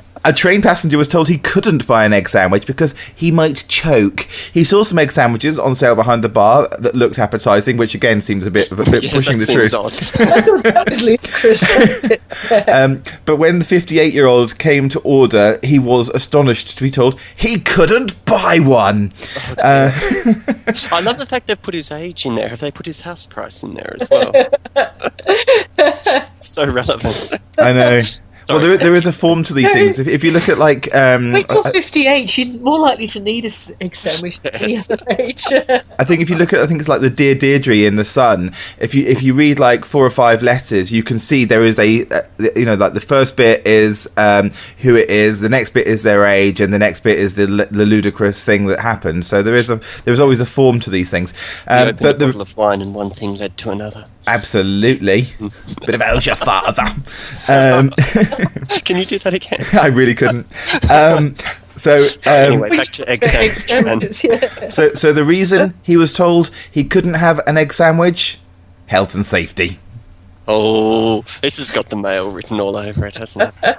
A 0.23 0.31
train 0.31 0.61
passenger 0.61 0.97
was 0.97 1.07
told 1.07 1.27
he 1.29 1.37
couldn't 1.39 1.87
buy 1.87 2.05
an 2.05 2.13
egg 2.13 2.29
sandwich 2.29 2.67
because 2.67 2.93
he 3.15 3.31
might 3.31 3.65
choke. 3.67 4.21
He 4.53 4.63
saw 4.63 4.83
some 4.83 4.99
egg 4.99 5.11
sandwiches 5.11 5.57
on 5.57 5.73
sale 5.73 5.95
behind 5.95 6.23
the 6.23 6.29
bar 6.29 6.67
that 6.77 6.95
looked 6.95 7.17
appetising, 7.17 7.77
which 7.77 7.95
again 7.95 8.21
seems 8.21 8.45
a 8.45 8.51
bit, 8.51 8.71
a 8.71 8.75
bit 8.75 8.87
yes, 9.03 9.13
pushing 9.13 9.39
that 9.39 9.45
the 9.45 9.53
seems 9.53 9.71
truth. 9.71 9.73
odd. 9.73 9.93
I 10.31 10.41
thought 10.41 10.63
that 10.63 10.89
was 10.89 11.01
ludicrous. 11.01 12.67
Um, 12.67 13.03
but 13.25 13.37
when 13.37 13.59
the 13.59 13.65
58 13.65 14.13
year 14.13 14.27
old 14.27 14.59
came 14.59 14.89
to 14.89 14.99
order, 14.99 15.59
he 15.63 15.79
was 15.79 16.09
astonished 16.09 16.77
to 16.77 16.83
be 16.83 16.91
told 16.91 17.19
he 17.35 17.59
couldn't 17.59 18.23
buy 18.25 18.59
one. 18.59 19.11
Uh, 19.57 19.91
I 20.91 21.01
love 21.01 21.17
the 21.17 21.25
fact 21.27 21.47
they've 21.47 21.61
put 21.61 21.73
his 21.73 21.91
age 21.91 22.25
in 22.27 22.35
there. 22.35 22.49
Have 22.49 22.59
they 22.59 22.71
put 22.71 22.85
his 22.85 23.01
house 23.01 23.25
price 23.25 23.63
in 23.63 23.73
there 23.73 23.95
as 23.99 24.07
well? 24.09 24.31
so 26.39 26.71
relevant. 26.71 27.33
I 27.57 27.73
know. 27.73 27.99
Well, 28.53 28.59
there, 28.59 28.77
there 28.77 28.95
is 28.95 29.07
a 29.07 29.13
form 29.13 29.43
to 29.43 29.53
these 29.53 29.71
things. 29.73 29.99
If, 29.99 30.07
if 30.07 30.23
you 30.23 30.31
look 30.31 30.49
at 30.49 30.57
like, 30.57 30.93
um, 30.95 31.31
When 31.33 31.43
you're 31.49 31.63
58, 31.63 32.37
you're 32.37 32.57
more 32.59 32.79
likely 32.79 33.07
to 33.07 33.19
need 33.19 33.45
a 33.45 33.49
egg 33.81 33.95
sandwich 33.95 34.39
than 34.41 34.55
any 34.55 34.73
Yes. 34.73 34.89
other 34.89 35.05
age. 35.19 35.45
I 35.99 36.03
think 36.03 36.21
if 36.21 36.29
you 36.29 36.37
look 36.37 36.53
at, 36.53 36.59
I 36.59 36.67
think 36.67 36.79
it's 36.79 36.89
like 36.89 37.01
the 37.01 37.09
Dear 37.09 37.35
Deirdre 37.35 37.75
in 37.75 37.95
the 37.95 38.05
Sun. 38.05 38.53
If 38.79 38.93
you 38.95 39.05
if 39.05 39.21
you 39.21 39.33
read 39.33 39.59
like 39.59 39.85
four 39.85 40.05
or 40.05 40.09
five 40.09 40.41
letters, 40.43 40.91
you 40.91 41.03
can 41.03 41.19
see 41.19 41.45
there 41.45 41.63
is 41.65 41.77
a, 41.79 42.05
uh, 42.07 42.21
you 42.55 42.65
know, 42.65 42.75
like 42.75 42.93
the 42.93 43.01
first 43.01 43.37
bit 43.37 43.65
is 43.65 44.09
um, 44.17 44.51
who 44.79 44.95
it 44.95 45.09
is, 45.09 45.41
the 45.41 45.49
next 45.49 45.71
bit 45.71 45.87
is 45.87 46.03
their 46.03 46.25
age, 46.25 46.59
and 46.59 46.73
the 46.73 46.79
next 46.79 47.01
bit 47.01 47.17
is 47.19 47.35
the 47.35 47.45
the 47.71 47.85
ludicrous 47.85 48.43
thing 48.43 48.67
that 48.67 48.79
happened. 48.79 49.25
So 49.25 49.41
there 49.43 49.55
is 49.55 49.69
a 49.69 49.79
there 50.05 50.13
is 50.13 50.19
always 50.19 50.39
a 50.39 50.45
form 50.45 50.79
to 50.81 50.89
these 50.89 51.09
things. 51.09 51.33
Um, 51.67 51.89
opened 51.89 51.99
but 51.99 52.15
a 52.15 52.17
the, 52.19 52.25
bottle 52.27 52.41
of 52.41 52.57
wine 52.57 52.81
and 52.81 52.93
one 52.95 53.09
thing 53.09 53.35
led 53.35 53.57
to 53.57 53.71
another. 53.71 54.05
Absolutely. 54.27 55.27
Bit 55.85 55.95
of 55.95 56.01
how's 56.01 56.25
your 56.25 56.35
father. 56.35 56.85
Um, 57.49 57.89
Can 58.85 58.97
you 58.97 59.05
do 59.05 59.19
that 59.19 59.33
again? 59.33 59.65
I 59.73 59.87
really 59.87 60.15
couldn't. 60.15 60.47
Um, 60.91 61.35
so, 61.75 61.95
um, 62.25 62.33
anyway, 62.33 62.69
back 62.69 62.89
to 62.89 63.09
egg 63.09 63.23
Egg 63.23 63.51
sandwich. 63.51 64.23
yeah. 64.23 64.67
so, 64.67 64.93
so 64.93 65.13
the 65.13 65.25
reason 65.25 65.73
he 65.81 65.97
was 65.97 66.13
told 66.13 66.51
he 66.69 66.83
couldn't 66.83 67.15
have 67.15 67.39
an 67.47 67.57
egg 67.57 67.73
sandwich, 67.73 68.39
health 68.87 69.15
and 69.15 69.25
safety. 69.25 69.79
Oh, 70.47 71.21
this 71.41 71.57
has 71.57 71.71
got 71.71 71.89
the 71.89 71.95
mail 71.95 72.31
written 72.31 72.59
all 72.59 72.75
over 72.75 73.05
it, 73.05 73.15
hasn't 73.15 73.53
it? 73.63 73.77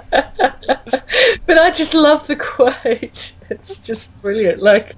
But 1.45 1.57
I 1.57 1.69
just 1.71 1.93
love 1.93 2.25
the 2.27 2.35
quote. 2.35 3.33
It's 3.49 3.77
just 3.79 4.19
brilliant. 4.21 4.61
Like 4.61 4.95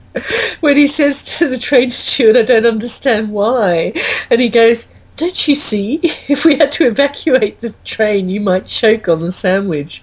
when 0.62 0.78
he 0.78 0.88
says 0.88 1.38
to 1.38 1.50
the 1.50 1.58
train 1.58 1.90
steward, 1.90 2.38
I 2.38 2.44
don't 2.44 2.66
understand 2.66 3.32
why. 3.32 3.94
And 4.30 4.40
he 4.40 4.50
goes, 4.50 4.94
Don't 5.18 5.48
you 5.48 5.56
see? 5.56 6.02
If 6.28 6.44
we 6.44 6.58
had 6.58 6.72
to 6.74 6.88
evacuate 6.88 7.62
the 7.62 7.74
train, 7.84 8.30
you 8.30 8.42
might 8.42 8.66
choke 8.66 9.08
on 9.08 9.20
the 9.20 9.32
sandwich. 9.32 10.02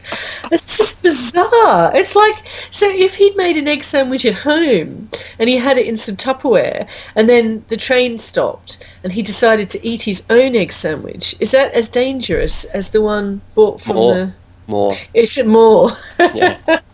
It's 0.50 0.78
just 0.78 1.02
bizarre. 1.02 1.90
It's 1.94 2.14
like, 2.14 2.36
so 2.70 2.88
if 2.88 3.16
he'd 3.16 3.36
made 3.36 3.56
an 3.56 3.66
egg 3.68 3.82
sandwich 3.84 4.24
at 4.24 4.34
home 4.34 5.10
and 5.38 5.48
he 5.48 5.56
had 5.56 5.78
it 5.78 5.86
in 5.86 5.96
some 5.96 6.16
Tupperware 6.16 6.86
and 7.16 7.28
then 7.28 7.64
the 7.68 7.76
train 7.76 8.18
stopped 8.18 8.84
and 9.02 9.12
he 9.12 9.20
decided 9.20 9.68
to 9.70 9.86
eat 9.86 10.02
his 10.02 10.24
own 10.30 10.54
egg 10.54 10.72
sandwich, 10.72 11.34
is 11.40 11.50
that 11.50 11.72
as 11.72 11.88
dangerous 11.88 12.64
as 12.66 12.90
the 12.90 13.02
one 13.02 13.40
bought 13.54 13.80
from 13.80 13.96
More. 13.96 14.14
the. 14.14 14.32
More. 14.68 14.94
Is 15.12 15.36
it 15.38 15.46
more? 15.46 15.90
Yeah. 16.18 16.80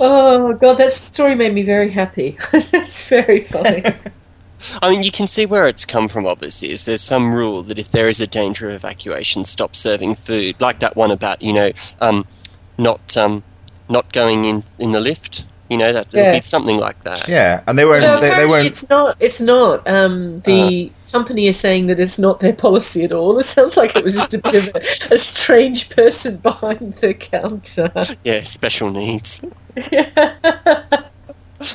Oh 0.00 0.52
god, 0.54 0.74
that 0.74 0.92
story 0.92 1.34
made 1.34 1.54
me 1.54 1.62
very 1.62 1.90
happy. 1.90 2.36
That's 2.52 3.08
very 3.08 3.42
funny. 3.42 3.84
I 4.82 4.90
mean, 4.90 5.02
you 5.02 5.10
can 5.10 5.26
see 5.26 5.46
where 5.46 5.66
it's 5.68 5.84
come 5.84 6.08
from, 6.08 6.26
obviously. 6.26 6.70
Is 6.70 6.84
there's 6.84 7.00
some 7.02 7.34
rule 7.34 7.62
that 7.64 7.78
if 7.78 7.90
there 7.90 8.08
is 8.08 8.20
a 8.20 8.26
danger 8.26 8.68
of 8.68 8.74
evacuation, 8.74 9.44
stop 9.44 9.74
serving 9.76 10.14
food. 10.16 10.60
Like 10.60 10.78
that 10.80 10.96
one 10.96 11.10
about, 11.10 11.42
you 11.42 11.52
know, 11.52 11.72
um, 12.00 12.26
not 12.78 13.16
um, 13.16 13.42
not 13.88 14.12
going 14.12 14.44
in, 14.44 14.64
in 14.78 14.92
the 14.92 15.00
lift. 15.00 15.44
You 15.70 15.76
know, 15.76 15.92
that 15.92 16.06
it'll 16.14 16.20
Yeah. 16.20 16.32
be 16.32 16.40
something 16.40 16.78
like 16.78 17.04
that. 17.04 17.28
Yeah, 17.28 17.60
and 17.66 17.78
they 17.78 17.84
won't. 17.84 18.00
no, 18.02 18.14
they, 18.14 18.20
they 18.22 18.26
apparently 18.28 18.50
won't. 18.56 18.66
it's 18.66 18.88
not. 18.88 19.16
It's 19.20 19.40
not. 19.40 19.86
Um, 19.86 20.40
the 20.46 20.90
company 21.12 21.46
is 21.46 21.58
saying 21.60 21.88
that 21.88 22.00
it's 22.00 22.18
not 22.18 22.40
their 22.40 22.54
policy 22.54 23.04
at 23.04 23.12
all. 23.12 23.38
It 23.38 23.44
sounds 23.44 23.76
like 23.76 23.94
it 23.94 24.02
was 24.02 24.14
just 24.14 24.32
a 24.32 24.38
bit 24.38 24.54
of 24.54 24.74
a, 24.74 25.14
a 25.14 25.18
strange 25.18 25.90
person 25.90 26.36
behind 26.48 26.94
the 26.96 27.12
counter. 27.12 27.92
Yeah, 28.24 28.44
special 28.44 28.90
needs. 28.90 29.44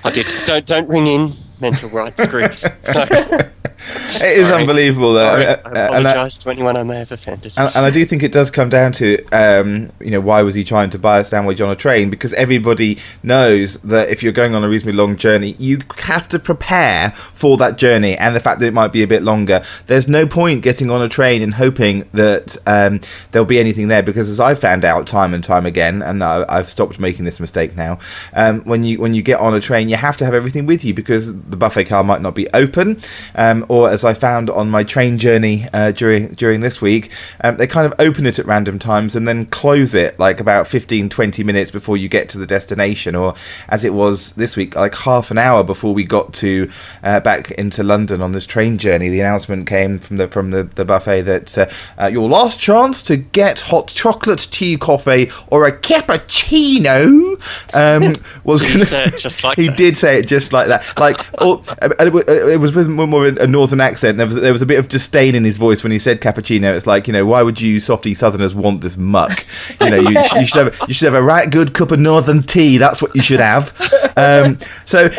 I 0.03 0.11
did. 0.11 0.33
Don't 0.45 0.65
don't 0.65 0.87
ring 0.87 1.07
in 1.07 1.29
mental 1.63 1.89
rights 1.89 2.27
groups. 2.27 2.67
Like, 2.93 3.51
It 3.77 4.37
is 4.39 4.51
unbelievable, 4.51 5.13
though. 5.13 5.19
sorry, 5.19 5.45
Uh, 5.45 5.57
I 5.65 5.69
uh, 5.69 5.73
I- 5.73 5.85
apologise 5.99 6.37
to 6.39 6.49
anyone 6.49 6.77
I 6.77 6.83
may 6.83 6.99
have 6.99 7.11
offended. 7.11 7.53
And, 7.57 7.67
and 7.75 7.85
I 7.85 7.89
do 7.89 8.05
think 8.05 8.23
it 8.23 8.31
does 8.31 8.49
come 8.51 8.69
down 8.69 8.91
to, 8.93 9.23
um, 9.31 9.91
you 9.99 10.11
know, 10.11 10.21
why 10.21 10.41
was 10.41 10.55
he 10.55 10.63
trying 10.63 10.89
to 10.91 10.99
buy 10.99 11.19
a 11.19 11.23
sandwich 11.25 11.59
on 11.61 11.69
a 11.69 11.75
train? 11.75 12.09
Because 12.09 12.33
everybody 12.33 12.97
knows 13.21 13.75
that 13.81 14.09
if 14.09 14.23
you're 14.23 14.31
going 14.31 14.55
on 14.55 14.63
a 14.63 14.69
reasonably 14.69 14.97
long 14.97 15.15
journey, 15.17 15.55
you 15.59 15.79
have 15.99 16.27
to 16.29 16.39
prepare 16.39 17.11
for 17.11 17.57
that 17.57 17.77
journey 17.77 18.15
and 18.17 18.35
the 18.35 18.39
fact 18.39 18.59
that 18.59 18.67
it 18.67 18.73
might 18.73 18.91
be 18.91 19.03
a 19.03 19.07
bit 19.07 19.23
longer. 19.23 19.61
There's 19.87 20.07
no 20.07 20.25
point 20.27 20.61
getting 20.63 20.89
on 20.89 21.01
a 21.01 21.09
train 21.09 21.41
and 21.41 21.55
hoping 21.55 22.07
that 22.13 22.55
um, 22.67 23.01
there'll 23.31 23.45
be 23.45 23.59
anything 23.59 23.87
there 23.87 24.03
because, 24.03 24.29
as 24.29 24.39
I 24.39 24.55
found 24.55 24.85
out 24.85 25.07
time 25.07 25.33
and 25.33 25.43
time 25.43 25.65
again, 25.65 26.01
and 26.01 26.23
I, 26.23 26.45
I've 26.49 26.69
stopped 26.69 26.99
making 26.99 27.25
this 27.25 27.39
mistake 27.39 27.75
now, 27.75 27.99
um, 28.33 28.61
when 28.63 28.83
you 28.83 28.99
when 28.99 29.13
you 29.13 29.21
get 29.21 29.39
on 29.39 29.53
a 29.53 29.59
train, 29.59 29.89
you 29.89 29.95
have 29.95 30.17
to 30.17 30.25
have 30.25 30.33
everything 30.33 30.65
with 30.65 30.83
you 30.85 30.93
because 30.93 31.33
the 31.43 31.57
buffet 31.57 31.85
car 31.85 32.03
might 32.03 32.21
not 32.21 32.35
be 32.35 32.47
open, 32.53 32.99
um, 33.35 33.62
or 33.69 33.89
as 33.89 34.03
I 34.03 34.13
found 34.13 34.49
on 34.49 34.69
my 34.69 34.83
train 34.83 35.17
journey 35.17 35.67
uh, 35.73 35.91
during 35.91 36.29
during 36.29 36.61
this 36.61 36.81
week, 36.81 37.11
um, 37.41 37.57
they 37.57 37.67
kind 37.67 37.85
of 37.85 37.93
open 37.99 38.25
it 38.25 38.39
at 38.39 38.45
random 38.45 38.79
times 38.79 39.15
and 39.15 39.27
then 39.27 39.45
close 39.45 39.93
it 39.93 40.17
like 40.19 40.39
about 40.39 40.67
15, 40.67 41.09
20 41.09 41.43
minutes 41.43 41.71
before 41.71 41.97
you 41.97 42.07
get 42.09 42.29
to 42.29 42.37
the 42.37 42.47
destination, 42.47 43.15
or 43.15 43.33
as 43.69 43.83
it 43.83 43.93
was 43.93 44.33
this 44.33 44.55
week, 44.55 44.75
like 44.75 44.95
half 44.95 45.31
an 45.31 45.37
hour 45.37 45.63
before 45.63 45.93
we 45.93 46.03
got 46.05 46.33
to 46.35 46.69
uh, 47.03 47.19
back 47.19 47.51
into 47.51 47.83
London 47.83 48.21
on 48.21 48.31
this 48.31 48.45
train 48.45 48.77
journey. 48.77 49.09
The 49.09 49.19
announcement 49.19 49.67
came 49.67 49.99
from 49.99 50.17
the 50.17 50.27
from 50.27 50.51
the, 50.51 50.63
the 50.63 50.85
buffet 50.85 51.21
that 51.23 51.57
uh, 51.57 51.67
uh, 52.01 52.07
your 52.07 52.29
last 52.29 52.59
chance 52.59 53.03
to 53.03 53.17
get 53.17 53.61
hot 53.61 53.87
chocolate 53.87 54.47
tea 54.51 54.77
coffee 54.77 55.31
or 55.47 55.65
a 55.65 55.71
cappuccino 55.71 57.33
um, 57.73 58.15
was 58.43 58.61
going 58.61 58.79
to 58.79 59.45
like 59.47 59.57
he 59.63 59.67
that. 59.67 59.77
did 59.77 59.97
say 59.97 60.19
it 60.19 60.27
just 60.27 60.53
like 60.53 60.67
that. 60.67 60.97
Like, 60.97 61.17
or, 61.41 61.61
it, 61.81 62.27
it 62.27 62.59
was 62.59 62.75
with 62.75 62.87
more 62.87 63.27
of 63.27 63.37
a 63.37 63.47
northern 63.53 63.79
accent. 63.79 64.17
There 64.17 64.27
was 64.27 64.35
there 64.35 64.51
was 64.51 64.61
a 64.61 64.65
bit 64.65 64.79
of 64.79 64.89
disdain 64.89 65.35
in 65.35 65.45
his 65.45 65.55
voice 65.55 65.81
when 65.83 65.93
he 65.93 65.99
said 65.99 66.19
cappuccino. 66.19 66.75
It's 66.75 66.85
like 66.85 67.07
you 67.07 67.13
know, 67.13 67.25
why 67.25 67.41
would 67.41 67.61
you 67.61 67.79
softy 67.79 68.13
Southerners 68.13 68.53
want 68.53 68.81
this 68.81 68.97
muck? 68.97 69.45
You 69.79 69.89
know, 69.89 69.97
you, 69.97 70.19
you 70.35 70.45
should 70.45 70.65
have 70.65 70.79
you 70.89 70.93
should 70.93 71.05
have 71.05 71.13
a 71.13 71.23
right 71.23 71.49
good 71.49 71.73
cup 71.73 71.91
of 71.91 71.99
northern 71.99 72.43
tea. 72.43 72.77
That's 72.77 73.01
what 73.01 73.15
you 73.15 73.21
should 73.21 73.39
have. 73.39 73.73
Um, 74.17 74.59
so. 74.85 75.09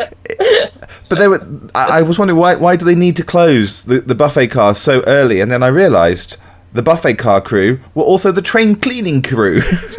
But 1.07 1.19
they 1.19 1.27
were. 1.27 1.45
I, 1.75 1.99
I 1.99 2.01
was 2.01 2.17
wondering 2.17 2.39
why. 2.39 2.55
Why 2.55 2.75
do 2.75 2.85
they 2.85 2.95
need 2.95 3.15
to 3.17 3.23
close 3.23 3.85
the, 3.85 4.01
the 4.01 4.15
buffet 4.15 4.47
car 4.47 4.75
so 4.75 5.01
early? 5.05 5.39
And 5.39 5.51
then 5.51 5.61
I 5.61 5.67
realised 5.67 6.37
the 6.75 6.83
buffet 6.83 7.15
car 7.15 7.41
crew 7.41 7.79
were 7.95 8.03
also 8.03 8.31
the 8.31 8.41
train 8.41 8.75
cleaning 8.75 9.21
crew. 9.21 9.61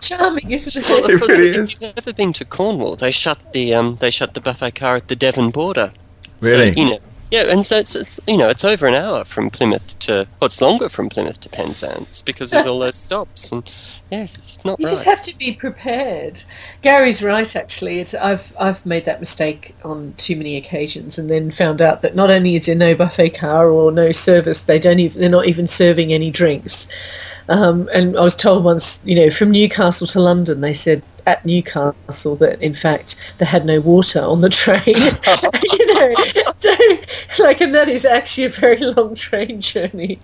Charming, 0.00 0.50
isn't 0.50 0.88
Well, 0.88 1.04
it? 1.04 1.10
It 1.10 1.14
of 1.14 1.20
course, 1.20 1.28
really 1.28 1.48
if 1.50 1.56
is. 1.56 1.82
you've 1.82 1.92
ever 1.96 2.12
been 2.12 2.32
to 2.34 2.44
Cornwall, 2.44 2.96
they 2.96 3.10
shut 3.10 3.52
the 3.52 3.74
um, 3.74 3.96
they 3.96 4.10
shut 4.10 4.34
the 4.34 4.40
buffet 4.40 4.74
car 4.74 4.96
at 4.96 5.08
the 5.08 5.16
Devon 5.16 5.50
border. 5.50 5.92
So, 6.40 6.52
Really? 6.56 6.72
you 6.74 6.90
know, 6.90 6.98
Yeah, 7.30 7.44
and 7.48 7.64
so 7.64 7.76
it's, 7.76 7.94
it's 7.94 8.18
you 8.26 8.36
know 8.36 8.48
it's 8.48 8.64
over 8.64 8.86
an 8.86 8.94
hour 8.94 9.24
from 9.24 9.50
Plymouth 9.50 9.98
to, 10.00 10.26
well, 10.40 10.46
it's 10.46 10.60
longer 10.60 10.88
from 10.88 11.08
Plymouth 11.08 11.38
to 11.40 11.48
Penzance 11.48 12.22
because 12.22 12.50
there's 12.50 12.66
all 12.66 12.80
those 12.80 12.96
stops, 12.96 13.52
and 13.52 13.62
yes, 14.10 14.36
it's 14.36 14.64
not 14.64 14.80
You 14.80 14.86
right. 14.86 14.90
just 14.90 15.04
have 15.04 15.22
to 15.22 15.38
be 15.38 15.52
prepared. 15.52 16.42
Gary's 16.82 17.22
right, 17.22 17.54
actually. 17.54 18.00
It's 18.00 18.14
I've 18.14 18.52
I've 18.58 18.84
made 18.84 19.04
that 19.04 19.20
mistake 19.20 19.76
on 19.84 20.14
too 20.16 20.34
many 20.34 20.56
occasions, 20.56 21.18
and 21.18 21.30
then 21.30 21.52
found 21.52 21.80
out 21.80 22.02
that 22.02 22.16
not 22.16 22.30
only 22.30 22.56
is 22.56 22.66
there 22.66 22.74
no 22.74 22.96
buffet 22.96 23.30
car 23.30 23.68
or 23.70 23.92
no 23.92 24.10
service, 24.10 24.62
they 24.62 24.80
don't 24.80 24.98
even 24.98 25.20
they're 25.20 25.30
not 25.30 25.46
even 25.46 25.68
serving 25.68 26.12
any 26.12 26.30
drinks. 26.30 26.88
Um, 27.48 27.88
and 27.92 28.16
I 28.16 28.20
was 28.20 28.36
told 28.36 28.62
once, 28.62 29.02
you 29.04 29.16
know, 29.16 29.28
from 29.28 29.50
Newcastle 29.50 30.06
to 30.08 30.20
London, 30.20 30.60
they 30.60 30.74
said 30.74 31.02
at 31.26 31.44
Newcastle 31.44 32.36
that 32.36 32.60
in 32.62 32.74
fact 32.74 33.16
they 33.38 33.46
had 33.46 33.64
no 33.64 33.80
water 33.80 34.20
on 34.20 34.40
the 34.40 34.48
train. 34.48 34.82
you 36.08 36.34
know, 36.34 36.52
so 36.56 37.42
like, 37.42 37.60
and 37.60 37.74
that 37.74 37.88
is 37.88 38.04
actually 38.04 38.44
a 38.44 38.48
very 38.48 38.78
long 38.78 39.14
train 39.14 39.60
journey. 39.60 40.18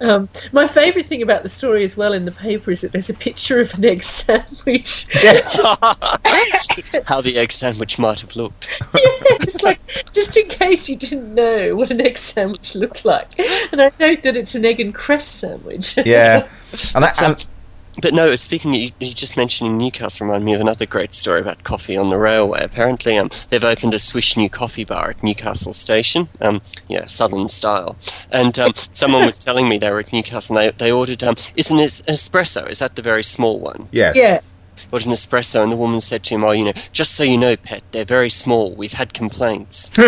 Um, 0.00 0.28
my 0.52 0.66
favourite 0.66 1.06
thing 1.06 1.22
about 1.22 1.42
the 1.42 1.48
story 1.48 1.84
as 1.84 1.96
well 1.96 2.12
in 2.12 2.24
the 2.24 2.32
paper 2.32 2.70
is 2.70 2.80
that 2.82 2.92
there's 2.92 3.10
a 3.10 3.14
picture 3.14 3.60
of 3.60 3.72
an 3.74 3.84
egg 3.84 4.02
sandwich. 4.02 5.06
Yes. 5.14 5.56
How 7.08 7.20
the 7.20 7.34
egg 7.36 7.52
sandwich 7.52 7.98
might 7.98 8.20
have 8.20 8.36
looked. 8.36 8.68
yeah, 8.94 9.36
just 9.40 9.62
like 9.62 9.80
just 10.12 10.36
in 10.36 10.48
case 10.48 10.88
you 10.88 10.96
didn't 10.96 11.34
know 11.34 11.74
what 11.74 11.90
an 11.90 12.00
egg 12.00 12.18
sandwich 12.18 12.74
looked 12.74 13.04
like. 13.04 13.38
And 13.72 13.80
I 13.80 13.90
note 13.98 14.22
that 14.22 14.36
it's 14.36 14.54
an 14.54 14.64
egg 14.64 14.80
and 14.80 14.94
cress 14.94 15.26
sandwich. 15.26 15.96
Yeah. 16.04 16.48
And, 16.94 17.04
that, 17.04 17.22
Um, 17.22 17.32
and 17.32 17.48
But 18.00 18.14
no, 18.14 18.34
speaking, 18.36 18.74
you, 18.74 18.90
you 19.00 19.12
just 19.12 19.36
mentioning 19.36 19.76
Newcastle 19.76 20.26
reminded 20.26 20.44
me 20.44 20.54
of 20.54 20.60
another 20.60 20.86
great 20.86 21.12
story 21.12 21.40
about 21.40 21.64
coffee 21.64 21.96
on 21.96 22.10
the 22.10 22.18
railway. 22.18 22.62
Apparently, 22.62 23.18
um, 23.18 23.28
they've 23.48 23.64
opened 23.64 23.94
a 23.94 23.98
swish 23.98 24.36
new 24.36 24.48
coffee 24.48 24.84
bar 24.84 25.10
at 25.10 25.22
Newcastle 25.22 25.72
Station, 25.72 26.28
um, 26.40 26.62
yeah, 26.88 27.06
Southern 27.06 27.48
style. 27.48 27.96
And 28.30 28.58
um, 28.58 28.72
someone 28.92 29.26
was 29.26 29.38
telling 29.38 29.68
me 29.68 29.78
they 29.78 29.90
were 29.90 30.00
at 30.00 30.12
Newcastle 30.12 30.56
and 30.56 30.66
they, 30.78 30.84
they 30.84 30.92
ordered, 30.92 31.22
um, 31.24 31.34
is 31.56 31.70
an 31.70 31.80
es- 31.80 32.02
espresso, 32.02 32.68
is 32.68 32.78
that 32.78 32.96
the 32.96 33.02
very 33.02 33.22
small 33.22 33.58
one? 33.58 33.88
yes. 33.90 34.14
yeah. 34.16 34.40
Ordered 34.92 35.06
an 35.06 35.12
espresso, 35.12 35.62
and 35.62 35.72
the 35.72 35.76
woman 35.76 36.00
said 36.00 36.22
to 36.24 36.34
him, 36.34 36.44
oh, 36.44 36.52
you 36.52 36.64
know, 36.64 36.72
just 36.92 37.14
so 37.14 37.24
you 37.24 37.38
know, 37.38 37.56
pet, 37.56 37.82
they're 37.92 38.04
very 38.04 38.30
small. 38.30 38.74
We've 38.74 38.92
had 38.92 39.14
complaints. 39.14 39.92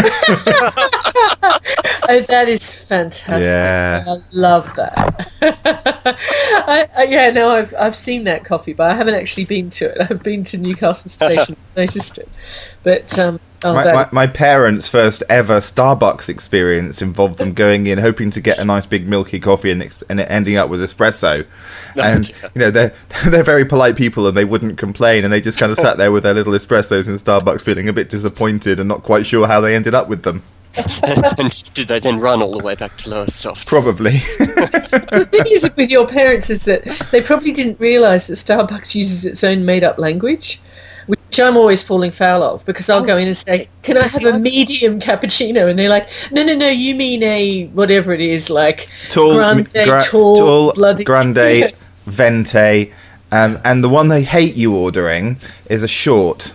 Oh, 2.10 2.20
that 2.22 2.48
is 2.48 2.74
fantastic. 2.74 3.44
Yeah. 3.44 4.04
I 4.04 4.16
love 4.32 4.74
that. 4.74 5.30
I, 5.42 6.88
I, 6.96 7.02
yeah, 7.04 7.30
no, 7.30 7.50
I've 7.50 7.72
I've 7.78 7.94
seen 7.94 8.24
that 8.24 8.44
coffee 8.44 8.72
bar. 8.72 8.90
I 8.90 8.94
haven't 8.94 9.14
actually 9.14 9.44
been 9.44 9.70
to 9.70 9.90
it. 9.90 10.10
I've 10.10 10.22
been 10.22 10.42
to 10.44 10.58
Newcastle 10.58 11.08
Station, 11.08 11.56
noticed 11.76 12.18
it, 12.18 12.28
but 12.82 13.16
um, 13.16 13.38
oh, 13.64 13.74
My, 13.74 13.92
my, 13.92 14.06
my 14.12 14.26
parents' 14.26 14.88
first 14.88 15.22
ever 15.28 15.60
Starbucks 15.60 16.28
experience 16.28 17.02
involved 17.02 17.38
them 17.38 17.52
going 17.52 17.86
in 17.86 17.98
hoping 17.98 18.30
to 18.32 18.40
get 18.40 18.58
a 18.58 18.64
nice 18.64 18.86
big 18.86 19.08
milky 19.08 19.38
coffee 19.40 19.70
and, 19.70 19.82
ex- 19.82 20.02
and 20.08 20.20
ending 20.20 20.56
up 20.56 20.68
with 20.68 20.80
espresso. 20.80 21.46
Oh, 21.96 22.02
And 22.02 22.24
dear. 22.28 22.50
you 22.54 22.60
know 22.60 22.70
they're 22.70 22.94
they're 23.30 23.42
very 23.42 23.64
polite 23.64 23.96
people 23.96 24.26
and 24.28 24.36
they 24.36 24.44
wouldn't 24.44 24.78
complain 24.78 25.24
and 25.24 25.32
they 25.32 25.40
just 25.40 25.58
kind 25.58 25.72
of 25.72 25.78
sat 25.78 25.96
there 25.98 26.12
with 26.12 26.22
their 26.22 26.34
little 26.34 26.52
espressos 26.52 27.08
in 27.08 27.14
Starbucks, 27.14 27.64
feeling 27.64 27.88
a 27.88 27.92
bit 27.92 28.08
disappointed 28.08 28.78
and 28.78 28.88
not 28.88 29.02
quite 29.02 29.26
sure 29.26 29.46
how 29.48 29.60
they 29.60 29.74
ended 29.74 29.94
up 29.94 30.08
with 30.08 30.22
them. 30.22 30.42
and 31.38 31.64
did 31.74 31.88
they 31.88 31.98
then 31.98 32.20
run 32.20 32.40
all 32.42 32.56
the 32.56 32.62
way 32.64 32.76
back 32.76 32.96
to 32.98 33.10
Lowestoft? 33.10 33.66
Probably. 33.66 34.12
the 34.12 35.26
thing 35.28 35.44
is 35.50 35.68
with 35.76 35.90
your 35.90 36.06
parents 36.06 36.48
is 36.48 36.64
that 36.64 36.84
they 37.10 37.20
probably 37.20 37.50
didn't 37.50 37.80
realise 37.80 38.28
that 38.28 38.34
Starbucks 38.34 38.94
uses 38.94 39.26
its 39.26 39.42
own 39.42 39.64
made-up 39.64 39.98
language, 39.98 40.60
which 41.30 41.38
I'm 41.38 41.56
always 41.56 41.80
falling 41.80 42.10
foul 42.10 42.42
of 42.42 42.66
because 42.66 42.90
I'll 42.90 43.04
Oh, 43.04 43.06
go 43.06 43.16
in 43.16 43.28
and 43.28 43.36
say, 43.36 43.68
"Can 43.84 43.96
I 43.96 44.02
have 44.02 44.34
a 44.34 44.40
medium 44.40 44.98
cappuccino?" 44.98 45.70
And 45.70 45.78
they're 45.78 45.88
like, 45.88 46.08
"No, 46.32 46.42
no, 46.42 46.56
no, 46.56 46.68
you 46.68 46.96
mean 46.96 47.22
a 47.22 47.66
whatever 47.66 48.12
it 48.12 48.20
is, 48.20 48.50
like 48.50 48.88
tall, 49.10 49.34
grande, 49.36 49.72
gra- 49.72 50.02
tall, 50.02 50.36
tall, 50.36 50.72
bloody 50.72 51.04
grande, 51.04 51.72
venti, 52.06 52.92
um, 53.30 53.60
and 53.64 53.84
the 53.84 53.88
one 53.88 54.08
they 54.08 54.24
hate 54.24 54.56
you 54.56 54.74
ordering 54.74 55.36
is 55.66 55.84
a 55.84 55.88
short 55.88 56.52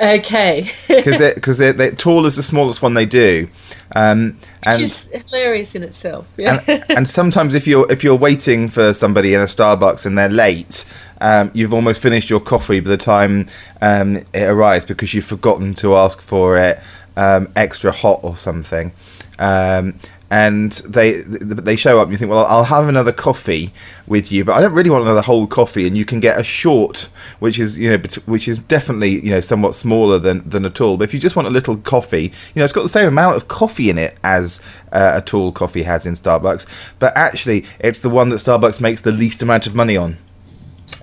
Okay, 0.00 0.70
because 0.88 1.20
it 1.20 1.34
because 1.34 1.60
it, 1.60 1.76
they 1.76 1.90
tall 1.90 2.24
is 2.24 2.36
the 2.36 2.42
smallest 2.42 2.80
one 2.80 2.94
they 2.94 3.04
do, 3.04 3.48
um, 3.94 4.38
which 4.64 4.74
and. 4.74 4.82
is 4.82 5.10
hilarious 5.12 5.74
in 5.74 5.82
itself. 5.82 6.26
Yeah. 6.38 6.62
and, 6.66 6.84
and 6.90 7.08
sometimes 7.08 7.54
if 7.54 7.66
you're 7.66 7.90
if 7.92 8.02
you're 8.02 8.16
waiting 8.16 8.70
for 8.70 8.94
somebody 8.94 9.34
in 9.34 9.40
a 9.40 9.44
Starbucks 9.44 10.06
and 10.06 10.16
they're 10.16 10.30
late, 10.30 10.86
um, 11.20 11.50
you've 11.52 11.74
almost 11.74 12.00
finished 12.00 12.30
your 12.30 12.40
coffee 12.40 12.80
by 12.80 12.88
the 12.88 12.96
time 12.96 13.46
um, 13.82 14.16
it 14.32 14.48
arrives 14.48 14.86
because 14.86 15.12
you've 15.12 15.26
forgotten 15.26 15.74
to 15.74 15.94
ask 15.94 16.22
for 16.22 16.56
it 16.56 16.80
um, 17.16 17.52
extra 17.54 17.92
hot 17.92 18.20
or 18.22 18.36
something. 18.36 18.92
Um, 19.38 19.98
and 20.30 20.72
they 20.72 21.22
they 21.22 21.74
show 21.74 21.98
up 21.98 22.04
and 22.04 22.12
you 22.12 22.18
think, 22.18 22.30
well, 22.30 22.46
I'll 22.46 22.64
have 22.64 22.88
another 22.88 23.12
coffee 23.12 23.72
with 24.06 24.30
you, 24.30 24.44
but 24.44 24.52
I 24.52 24.60
don't 24.60 24.72
really 24.72 24.88
want 24.88 25.02
another 25.02 25.22
whole 25.22 25.48
coffee. 25.48 25.88
And 25.88 25.98
you 25.98 26.04
can 26.04 26.20
get 26.20 26.38
a 26.38 26.44
short, 26.44 27.08
which 27.40 27.58
is 27.58 27.76
you 27.76 27.90
know, 27.90 28.02
which 28.26 28.46
is 28.46 28.58
definitely 28.58 29.24
you 29.24 29.30
know 29.30 29.40
somewhat 29.40 29.74
smaller 29.74 30.20
than 30.20 30.48
than 30.48 30.64
a 30.64 30.70
tall. 30.70 30.96
But 30.96 31.04
if 31.04 31.14
you 31.14 31.18
just 31.18 31.34
want 31.34 31.48
a 31.48 31.50
little 31.50 31.76
coffee, 31.78 32.32
you 32.54 32.60
know, 32.60 32.64
it's 32.64 32.72
got 32.72 32.82
the 32.82 32.88
same 32.88 33.08
amount 33.08 33.36
of 33.36 33.48
coffee 33.48 33.90
in 33.90 33.98
it 33.98 34.16
as 34.22 34.60
uh, 34.92 35.12
a 35.16 35.20
tall 35.20 35.50
coffee 35.50 35.82
has 35.82 36.06
in 36.06 36.14
Starbucks. 36.14 36.92
But 37.00 37.16
actually, 37.16 37.66
it's 37.80 38.00
the 38.00 38.10
one 38.10 38.28
that 38.28 38.36
Starbucks 38.36 38.80
makes 38.80 39.00
the 39.00 39.12
least 39.12 39.42
amount 39.42 39.66
of 39.66 39.74
money 39.74 39.96
on. 39.96 40.16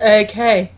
okay, 0.00 0.72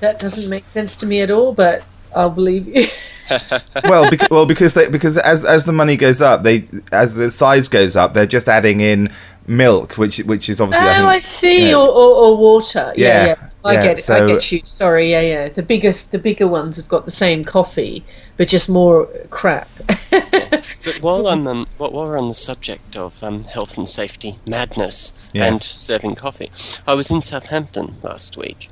that 0.00 0.18
doesn't 0.18 0.50
make 0.50 0.66
sense 0.66 0.96
to 0.96 1.06
me 1.06 1.22
at 1.22 1.30
all, 1.30 1.54
but 1.54 1.82
I'll 2.14 2.30
believe 2.30 2.66
you. 2.68 2.86
well, 3.84 4.10
because, 4.10 4.28
well, 4.30 4.46
because 4.46 4.74
they, 4.74 4.88
because 4.88 5.16
as 5.18 5.44
as 5.44 5.64
the 5.64 5.72
money 5.72 5.96
goes 5.96 6.20
up, 6.20 6.42
they 6.42 6.64
as 6.92 7.14
the 7.14 7.30
size 7.30 7.68
goes 7.68 7.96
up, 7.96 8.12
they're 8.14 8.26
just 8.26 8.48
adding 8.48 8.80
in 8.80 9.10
milk, 9.46 9.94
which 9.98 10.18
which 10.18 10.48
is 10.48 10.60
obviously. 10.60 10.86
I 10.88 10.92
Oh, 10.96 11.00
think, 11.00 11.08
I 11.08 11.18
see, 11.18 11.68
yeah. 11.70 11.76
or, 11.76 11.88
or, 11.88 12.14
or 12.24 12.36
water. 12.36 12.92
Yeah, 12.96 13.06
Yeah, 13.06 13.26
yeah. 13.26 13.48
I 13.64 13.72
yeah, 13.74 13.82
get 13.84 13.98
it. 13.98 14.02
so- 14.02 14.24
I 14.24 14.32
get 14.32 14.50
you. 14.52 14.60
Sorry, 14.64 15.10
yeah, 15.10 15.20
yeah. 15.20 15.48
The 15.48 15.62
biggest, 15.62 16.10
the 16.10 16.18
bigger 16.18 16.48
ones 16.48 16.76
have 16.78 16.88
got 16.88 17.04
the 17.04 17.12
same 17.12 17.44
coffee, 17.44 18.04
but 18.36 18.48
just 18.48 18.68
more 18.68 19.06
crap. 19.30 19.68
But 20.10 20.98
while 21.00 21.26
I'm 21.28 21.46
um, 21.46 21.66
while 21.78 21.90
while 21.92 22.06
we're 22.06 22.18
on 22.18 22.28
the 22.28 22.34
subject 22.34 22.96
of 22.96 23.22
um, 23.22 23.44
health 23.44 23.78
and 23.78 23.88
safety 23.88 24.36
madness 24.46 25.28
Yes. 25.32 25.48
and 25.48 25.62
serving 25.62 26.16
coffee, 26.16 26.50
I 26.86 26.92
was 26.94 27.10
in 27.10 27.22
Southampton 27.22 27.94
last 28.02 28.36
week, 28.36 28.68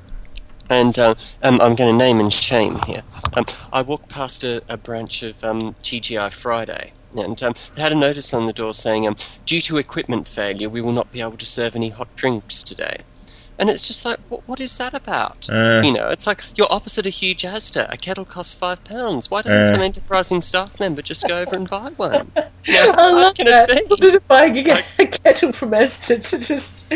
and 0.71 0.97
uh, 0.97 1.15
um, 1.43 1.59
I'm 1.61 1.75
going 1.75 1.91
to 1.91 1.97
name 1.97 2.19
and 2.19 2.31
shame 2.31 2.79
here. 2.87 3.03
Um, 3.33 3.45
I 3.73 3.81
walked 3.81 4.09
past 4.09 4.43
a, 4.43 4.63
a 4.69 4.77
branch 4.77 5.21
of 5.21 5.43
um, 5.43 5.73
TGI 5.75 6.31
Friday. 6.31 6.93
And 7.15 7.43
um, 7.43 7.51
it 7.51 7.77
had 7.77 7.91
a 7.91 7.95
notice 7.95 8.33
on 8.33 8.45
the 8.45 8.53
door 8.53 8.73
saying, 8.73 9.05
um, 9.05 9.17
"Due 9.45 9.59
to 9.61 9.77
equipment 9.77 10.29
failure, 10.29 10.69
we 10.69 10.79
will 10.79 10.93
not 10.93 11.11
be 11.11 11.19
able 11.19 11.35
to 11.35 11.45
serve 11.45 11.75
any 11.75 11.89
hot 11.89 12.15
drinks 12.15 12.63
today." 12.63 13.01
And 13.61 13.69
it's 13.69 13.87
just 13.87 14.03
like, 14.05 14.17
what, 14.27 14.41
what 14.47 14.59
is 14.59 14.75
that 14.79 14.93
about? 14.93 15.47
Uh. 15.49 15.81
you 15.85 15.93
know, 15.93 16.09
it's 16.09 16.25
like 16.27 16.41
you're 16.57 16.67
opposite 16.71 17.05
a 17.05 17.09
huge 17.09 17.43
Asda. 17.43 17.89
A 17.93 17.95
kettle 17.97 18.25
costs 18.25 18.53
five 18.55 18.83
pounds. 18.83 19.29
Why 19.31 19.43
doesn't 19.43 19.61
Uh. 19.61 19.65
some 19.67 19.81
enterprising 19.81 20.41
staff 20.41 20.79
member 20.79 21.01
just 21.03 21.27
go 21.27 21.39
over 21.39 21.55
and 21.55 21.69
buy 21.69 21.89
one? 21.95 22.31
You 22.65 22.73
know, 22.73 22.91
I 22.91 22.95
how 22.95 23.15
love 23.15 23.35
can 23.35 23.45
that. 23.45 23.69
it 23.69 23.87
be? 23.87 23.95
Sort 23.95 24.15
of 24.15 24.27
buying 24.27 24.55
a, 24.57 24.63
like- 24.69 24.85
a 24.99 25.05
kettle 25.05 25.51
from 25.53 25.71
Asda 25.71 26.27
to 26.31 26.37
just, 26.39 26.89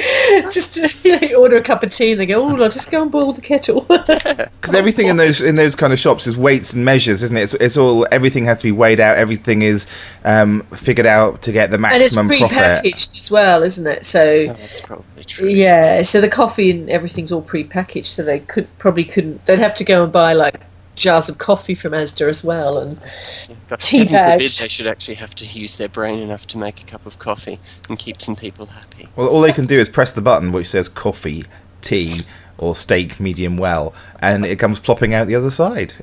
just 0.54 0.74
to, 0.76 0.92
you 1.08 1.20
know, 1.30 1.36
order 1.42 1.56
a 1.58 1.62
cup 1.62 1.84
of 1.84 1.92
tea 1.94 2.12
and 2.14 2.20
they 2.22 2.26
go, 2.26 2.42
"Oh, 2.44 2.62
I'll 2.62 2.70
just 2.70 2.90
go 2.92 3.02
and 3.04 3.12
boil 3.12 3.32
the 3.32 3.42
kettle." 3.42 3.82
because 3.82 4.74
everything 4.74 5.08
in 5.08 5.18
those 5.18 5.42
in 5.42 5.56
those 5.56 5.76
kind 5.76 5.94
of 5.94 6.00
shops 6.00 6.26
is 6.28 6.36
weights 6.36 6.74
and 6.74 6.84
measures, 6.84 7.22
isn't 7.24 7.38
it? 7.38 7.42
It's, 7.44 7.54
it's 7.56 7.78
all 7.78 8.08
everything 8.12 8.46
has 8.46 8.60
to 8.60 8.64
be 8.64 8.72
weighed 8.72 9.00
out. 9.00 9.18
Everything 9.18 9.62
is 9.62 9.86
um, 10.24 10.64
figured 10.74 11.06
out 11.08 11.42
to 11.44 11.52
get 11.52 11.70
the 11.72 11.76
and 11.78 12.02
it's 12.02 12.16
maximum 12.16 12.28
profit. 12.40 12.50
pre-packaged 12.50 13.16
as 13.18 13.30
well, 13.30 13.62
isn't 13.64 13.86
it? 13.88 14.06
So 14.06 14.48
Oh, 14.50 14.54
that's 14.54 14.82
probably 14.82 15.24
true. 15.26 15.50
yeah, 15.50 16.02
so 16.02 16.22
the 16.22 16.30
coffee 16.30 16.55
and 16.60 16.90
everything's 16.90 17.32
all 17.32 17.42
pre-packaged, 17.42 18.08
so 18.08 18.24
they 18.24 18.40
could 18.40 18.68
probably 18.78 19.04
couldn't. 19.04 19.46
They'd 19.46 19.60
have 19.60 19.76
to 19.76 19.84
go 19.84 20.04
and 20.04 20.12
buy 20.12 20.34
like 20.34 20.62
jars 20.96 21.28
of 21.28 21.38
coffee 21.38 21.76
from 21.76 21.92
Asda 21.92 22.30
as 22.30 22.44
well, 22.44 22.78
and 22.78 23.00
God, 23.68 23.80
Tea 23.82 24.06
heaven 24.06 24.08
forbid 24.08 24.40
bags. 24.40 24.60
they 24.60 24.68
should 24.68 24.88
actually 24.88 25.16
have 25.16 25.36
to 25.36 25.46
use 25.46 25.78
their 25.78 25.90
brain 25.90 26.20
enough 26.20 26.48
to 26.48 26.58
make 26.58 26.82
a 26.82 26.86
cup 26.86 27.06
of 27.06 27.20
coffee 27.20 27.60
and 27.90 28.00
keep 28.00 28.22
some 28.22 28.36
people 28.36 28.68
happy. 28.68 29.08
Well, 29.16 29.28
all 29.28 29.42
they 29.42 29.52
can 29.54 29.66
do 29.66 29.80
is 29.80 29.90
press 29.90 30.12
the 30.12 30.22
button 30.22 30.52
which 30.52 30.68
says 30.68 30.88
coffee, 30.90 31.44
tea, 31.82 32.22
or 32.58 32.76
steak 32.76 33.20
medium 33.20 33.58
well, 33.58 33.94
and 34.20 34.46
it 34.46 34.58
comes 34.58 34.80
plopping 34.80 35.14
out 35.14 35.28
the 35.28 35.36
other 35.36 35.50
side. 35.52 35.94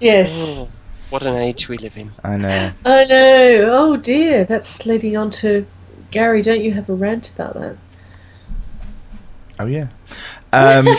yes. 0.00 0.60
Oh, 0.60 0.68
what 1.10 1.22
an 1.22 1.36
age 1.36 1.68
we 1.68 1.78
live 1.78 1.96
in. 1.96 2.10
I 2.22 2.36
know. 2.36 2.70
I 2.84 3.04
know. 3.06 3.68
Oh 3.72 3.96
dear, 3.96 4.44
that's 4.44 4.84
leading 4.86 5.16
on 5.16 5.30
to 5.30 5.66
Gary. 6.10 6.42
Don't 6.42 6.60
you 6.62 6.72
have 6.72 6.88
a 6.90 6.94
rant 6.94 7.30
about 7.34 7.54
that? 7.54 7.76
Oh 9.60 9.66
yeah. 9.66 9.88
Um, 10.52 10.86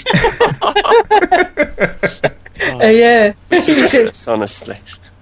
Oh 2.62 2.90
yeah. 2.90 3.34
He 3.50 3.64
says, 3.64 3.94
Yes, 3.94 4.28
honestly. 4.28 4.78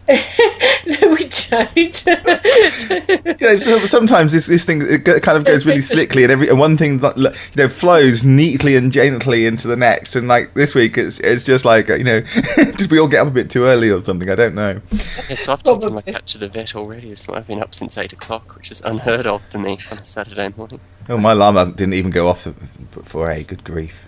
no, 0.85 1.09
we 1.09 1.29
don't. 1.49 2.05
You 3.39 3.47
know, 3.47 3.57
so, 3.57 3.85
sometimes 3.85 4.31
this 4.31 4.47
this 4.47 4.65
thing 4.65 4.81
it 4.81 5.03
kind 5.03 5.37
of 5.37 5.45
goes 5.45 5.65
really 5.65 5.81
slickly, 5.81 6.23
and 6.23 6.31
every 6.31 6.47
and 6.47 6.57
one 6.57 6.77
thing 6.77 6.99
like, 6.99 7.15
you 7.17 7.31
know 7.55 7.69
flows 7.69 8.23
neatly 8.23 8.75
and 8.75 8.91
gently 8.91 9.45
into 9.45 9.67
the 9.67 9.75
next. 9.75 10.15
And 10.15 10.27
like 10.27 10.53
this 10.53 10.73
week, 10.73 10.97
it's 10.97 11.19
it's 11.19 11.45
just 11.45 11.65
like 11.65 11.89
you 11.89 12.03
know, 12.03 12.21
did 12.55 12.89
we 12.89 12.99
all 12.99 13.07
get 13.07 13.21
up 13.21 13.27
a 13.27 13.31
bit 13.31 13.49
too 13.49 13.65
early 13.65 13.89
or 13.89 13.99
something? 14.01 14.29
I 14.29 14.35
don't 14.35 14.55
know. 14.55 14.81
Yes, 15.29 15.47
I've 15.49 15.63
taken 15.63 15.93
my 15.93 16.01
cat 16.01 16.25
to 16.27 16.37
the 16.37 16.47
vet 16.47 16.75
already. 16.75 17.15
So 17.15 17.35
I've 17.35 17.47
been 17.47 17.61
up 17.61 17.75
since 17.75 17.97
eight 17.97 18.13
o'clock, 18.13 18.55
which 18.55 18.71
is 18.71 18.81
unheard 18.81 19.27
of 19.27 19.41
for 19.41 19.59
me 19.59 19.77
on 19.91 19.99
a 19.99 20.05
Saturday 20.05 20.51
morning. 20.55 20.79
Oh, 21.09 21.17
my 21.17 21.33
alarm 21.33 21.73
didn't 21.73 21.93
even 21.93 22.11
go 22.11 22.27
off 22.27 22.47
before 22.91 23.29
a 23.29 23.43
good 23.43 23.63
grief. 23.63 24.07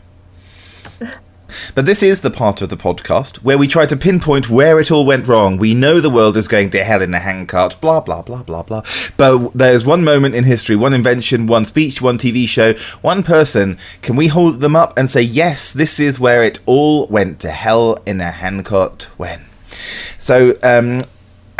But 1.76 1.86
this 1.86 2.04
is 2.04 2.22
the 2.22 2.32
part 2.32 2.62
of 2.62 2.70
the 2.70 2.78
podcast 2.78 3.38
where 3.38 3.58
we 3.58 3.68
try 3.68 3.86
to 3.86 3.98
pinpoint 3.98 4.50
where 4.50 4.80
it 4.80 4.92
all 4.92 5.06
went 5.06 5.28
wrong. 5.28 5.58
We 5.58 5.74
know 5.74 6.00
the 6.00 6.10
world 6.10 6.38
is 6.38 6.48
going 6.48 6.70
to 6.72 6.84
hell 6.84 7.02
in 7.02 7.14
a 7.14 7.20
handcart, 7.20 7.80
blah, 7.82 8.02
blah, 8.02 8.22
blah, 8.22 8.44
blah, 8.44 8.64
blah. 8.64 8.84
But 9.18 9.52
there's 9.54 9.86
one 9.86 10.04
moment 10.04 10.36
in 10.36 10.44
history, 10.44 10.76
one 10.76 10.94
invention, 10.94 11.48
one 11.48 11.66
speech, 11.66 12.02
one 12.02 12.18
TV 12.18 12.48
show, 12.48 12.74
one 13.02 13.24
person. 13.24 13.78
Can 14.02 14.16
we 14.16 14.28
hold 14.28 14.60
them 14.60 14.76
up 14.76 14.98
and 14.98 15.10
say, 15.10 15.22
yes, 15.22 15.74
this 15.74 16.00
is 16.00 16.20
where 16.20 16.44
it 16.44 16.60
all 16.66 17.08
went 17.08 17.40
to 17.42 17.52
hell 17.52 17.98
in 18.06 18.22
a 18.22 18.32
handcart 18.32 19.04
when? 19.18 19.46
So, 20.18 20.58
um, 20.64 21.02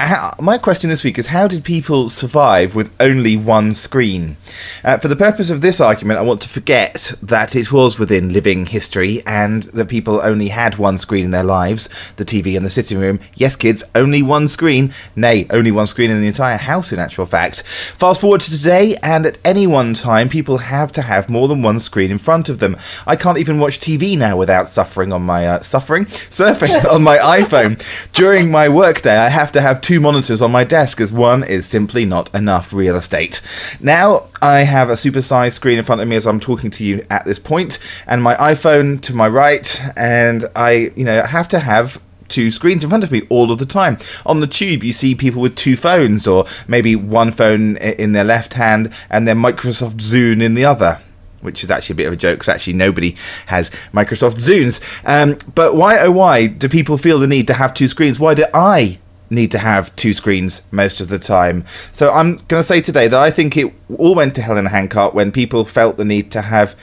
how, 0.06 0.34
my 0.40 0.58
question 0.58 0.90
this 0.90 1.04
week 1.04 1.18
is 1.18 1.28
how 1.28 1.48
did 1.48 1.64
people 1.64 2.10
survive 2.10 2.76
with 2.76 2.92
only 3.00 3.36
one 3.36 3.74
screen? 3.76 4.38
Uh, 4.84 4.98
for 4.98 5.08
the 5.08 5.16
purpose 5.16 5.50
of 5.50 5.62
this 5.62 5.82
argument, 5.82 6.20
I 6.20 6.24
want 6.24 6.42
to 6.42 6.50
forget 6.50 7.14
that 7.22 7.56
it 7.56 7.72
was 7.72 8.00
within 8.00 8.32
living 8.32 8.68
history 8.68 9.22
and 9.26 9.64
that 9.64 9.90
people 9.90 10.22
only 10.22 10.50
had 10.50 10.78
one 10.78 10.98
screen 10.98 11.26
in 11.26 11.32
their 11.32 11.44
lives 11.44 11.90
the 12.14 12.26
TV 12.26 12.56
in 12.56 12.64
the 12.64 12.70
sitting 12.70 13.00
room. 13.00 13.20
Yes, 13.36 13.56
kids, 13.56 13.84
only 13.96 14.22
one 14.22 14.48
screen. 14.48 14.94
Nay, 15.16 15.48
only 15.50 15.72
one 15.72 15.88
screen 15.88 16.12
in 16.12 16.22
the 16.22 16.28
entire 16.28 16.58
house, 16.58 16.94
in 16.94 17.00
actual 17.00 17.26
fact. 17.26 17.64
Fast 17.64 18.22
forward 18.22 18.42
to 18.42 18.52
today, 18.52 18.96
and 19.04 19.26
at 19.26 19.38
any 19.44 19.68
one 19.68 19.94
time, 19.94 20.30
people 20.30 20.60
have 20.60 20.92
to 20.94 21.02
have 21.02 21.30
more 21.30 21.48
than 21.48 21.62
one 21.62 21.80
screen 21.80 22.12
in 22.12 22.18
front 22.18 22.48
of 22.48 22.60
them. 22.60 22.78
I 23.06 23.16
can't 23.16 23.38
even 23.38 23.60
watch 23.60 23.80
TV 23.80 24.18
now 24.18 24.38
without 24.38 24.68
suffering 24.68 25.12
on 25.12 25.24
my 25.24 25.48
uh, 25.48 25.62
suffering 25.62 26.06
surfing 26.06 26.86
on 26.90 27.04
my 27.04 27.18
iPhone. 27.18 27.82
During 28.14 28.52
my 28.52 28.70
workday, 28.70 29.18
I 29.18 29.30
have 29.30 29.52
to 29.54 29.62
have 29.62 29.82
two 29.82 29.89
monitors 29.98 30.42
on 30.42 30.52
my 30.52 30.66
desk 30.66 31.00
as 31.00 31.14
one 31.14 31.44
is 31.44 31.66
simply 31.66 32.04
not 32.04 32.34
enough 32.36 32.74
real 32.74 32.98
estate. 32.98 33.40
Now 33.80 34.28
I 34.42 34.60
have 34.60 34.90
a 34.90 34.94
supersized 34.94 35.54
screen 35.54 35.78
in 35.78 35.86
front 35.86 36.02
of 36.02 36.08
me 36.10 36.18
as 36.18 36.28
I'm 36.28 36.42
talking 36.42 36.70
to 36.72 36.84
you 36.84 37.06
at 37.10 37.24
this 37.24 37.40
point, 37.40 37.80
and 38.06 38.22
my 38.22 38.36
iPhone 38.36 39.00
to 39.02 39.14
my 39.14 39.30
right, 39.30 39.82
and 39.96 40.44
I, 40.56 40.92
you 40.98 41.06
know, 41.06 41.24
have 41.24 41.48
to 41.50 41.60
have 41.60 42.02
two 42.28 42.52
screens 42.52 42.84
in 42.84 42.90
front 42.90 43.04
of 43.04 43.12
me 43.12 43.24
all 43.30 43.52
of 43.52 43.58
the 43.58 43.66
time. 43.66 43.98
On 44.26 44.40
the 44.40 44.48
tube, 44.48 44.84
you 44.84 44.94
see 44.94 45.16
people 45.16 45.42
with 45.42 45.56
two 45.56 45.76
phones, 45.76 46.28
or 46.28 46.46
maybe 46.68 46.96
one 46.96 47.32
phone 47.32 47.78
in 47.78 48.12
their 48.12 48.24
left 48.24 48.54
hand 48.54 48.94
and 49.10 49.28
their 49.28 49.36
Microsoft 49.36 49.96
Zune 49.96 50.42
in 50.44 50.54
the 50.54 50.66
other. 50.66 51.02
Which 51.42 51.64
is 51.64 51.72
actually 51.72 51.94
a 51.94 51.98
bit 51.98 52.08
of 52.08 52.14
a 52.14 52.18
joke 52.18 52.40
because 52.40 52.50
actually 52.50 52.74
nobody 52.74 53.16
has 53.46 53.70
Microsoft 53.94 54.42
Zunes. 54.42 54.82
Um, 55.06 55.38
but 55.56 55.74
why, 55.74 55.98
oh, 56.00 56.12
why 56.12 56.48
do 56.48 56.68
people 56.68 56.98
feel 56.98 57.18
the 57.18 57.28
need 57.28 57.48
to 57.48 57.54
have 57.54 57.74
two 57.74 57.88
screens? 57.88 58.20
Why 58.20 58.34
do 58.34 58.44
I 58.54 59.00
need 59.30 59.52
to 59.52 59.60
have 59.60 59.96
two 59.96 60.14
screens 60.14 60.62
most 60.72 61.02
of 61.02 61.08
the 61.10 61.20
time? 61.20 61.66
So 61.92 62.12
I'm 62.12 62.38
going 62.48 62.62
to 62.62 62.64
say 62.64 62.82
today 62.82 63.08
that 63.08 63.20
I 63.20 63.32
think 63.32 63.56
it 63.58 63.74
all 63.98 64.16
went 64.16 64.36
to 64.36 64.42
hell 64.42 64.58
in 64.58 64.66
a 64.66 64.70
handcart 64.70 65.14
when 65.14 65.32
people 65.32 65.66
felt 65.66 65.98
the 65.98 66.06
need 66.06 66.32
to 66.32 66.42
have 66.44 66.76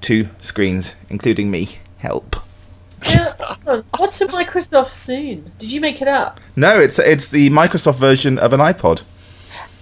two 0.00 0.28
screens, 0.40 0.94
including 1.08 1.50
me. 1.50 1.78
Help. 1.98 2.36
On, 3.66 3.84
What's 3.98 4.20
a 4.20 4.26
Microsoft 4.26 4.88
Zune? 4.90 5.50
Did 5.58 5.72
you 5.72 5.80
make 5.80 6.00
it 6.02 6.08
up? 6.08 6.40
No, 6.56 6.78
it's 6.80 6.98
it's 6.98 7.30
the 7.30 7.50
Microsoft 7.50 7.96
version 7.98 8.38
of 8.38 8.52
an 8.52 8.60
iPod. 8.60 9.02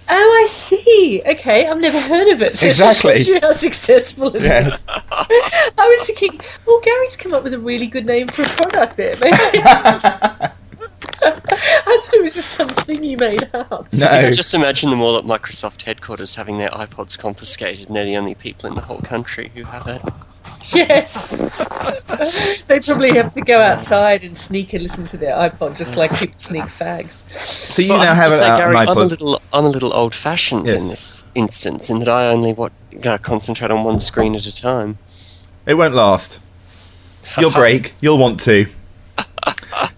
Oh, 0.09 0.39
I 0.41 0.45
see. 0.47 1.21
Okay, 1.25 1.65
I've 1.65 1.79
never 1.79 1.99
heard 1.99 2.27
of 2.27 2.41
it. 2.41 2.57
So 2.57 2.65
it 2.67 2.69
Exactly. 2.71 3.19
you 3.21 3.39
how 3.39 3.51
successful 3.51 4.27
it 4.27 4.35
is. 4.35 4.43
Yes. 4.43 4.83
I 4.89 5.71
was 5.77 6.05
thinking, 6.05 6.39
well, 6.67 6.81
Gary's 6.81 7.15
come 7.15 7.33
up 7.33 7.43
with 7.43 7.53
a 7.53 7.59
really 7.59 7.87
good 7.87 8.05
name 8.05 8.27
for 8.27 8.41
a 8.43 8.49
product 8.49 8.97
there. 8.97 9.15
Maybe. 9.21 10.49
I 12.23 12.27
thought 12.27 12.29
it 12.29 12.35
was 12.35 12.35
just 12.35 12.51
something 12.51 13.03
you 13.03 13.17
made 13.17 13.49
up. 13.53 13.91
No. 13.91 14.31
Just 14.31 14.53
imagine 14.53 14.89
them 14.89 15.01
all 15.01 15.17
at 15.17 15.25
Microsoft 15.25 15.81
headquarters 15.83 16.35
having 16.35 16.57
their 16.57 16.69
iPods 16.69 17.19
confiscated, 17.19 17.87
and 17.87 17.95
they're 17.95 18.05
the 18.05 18.15
only 18.17 18.35
people 18.35 18.67
in 18.69 18.75
the 18.75 18.81
whole 18.81 18.99
country 19.01 19.51
who 19.53 19.63
have 19.65 19.87
it. 19.87 20.01
Yes. 20.73 21.31
they 22.67 22.79
probably 22.79 23.11
have 23.15 23.33
to 23.33 23.41
go 23.41 23.59
outside 23.61 24.23
and 24.23 24.37
sneak 24.37 24.71
and 24.73 24.81
listen 24.81 25.05
to 25.07 25.17
their 25.17 25.35
iPod, 25.35 25.75
just 25.75 25.97
like 25.97 26.15
people 26.15 26.39
sneak 26.39 26.63
fags. 26.63 27.25
So 27.45 27.81
you 27.81 27.89
Well, 27.89 28.01
I 28.01 28.05
now 28.05 28.13
have 28.13 28.31
have 28.31 28.31
an, 28.31 28.37
say, 28.37 28.45
Gary, 28.57 28.75
an 28.77 28.87
I'm 28.87 28.97
a 28.97 29.03
little, 29.03 29.41
I'm 29.51 29.65
a 29.65 29.69
little 29.69 29.93
old-fashioned 29.93 30.67
Yes. 30.67 30.75
in 30.75 30.87
this 30.87 31.25
instance, 31.35 31.89
in 31.89 31.99
that 31.99 32.07
I 32.09 32.27
only 32.27 32.53
what, 32.53 32.71
uh, 33.05 33.17
concentrate 33.17 33.71
on 33.71 33.83
one 33.83 33.99
screen 33.99 34.35
at 34.35 34.45
a 34.45 34.55
time. 34.55 34.97
It 35.65 35.73
won't 35.73 35.93
last. 35.95 36.39
You'll 37.37 37.51
break. 37.63 37.93
You'll 37.99 38.17
want 38.17 38.39
to. 38.41 38.67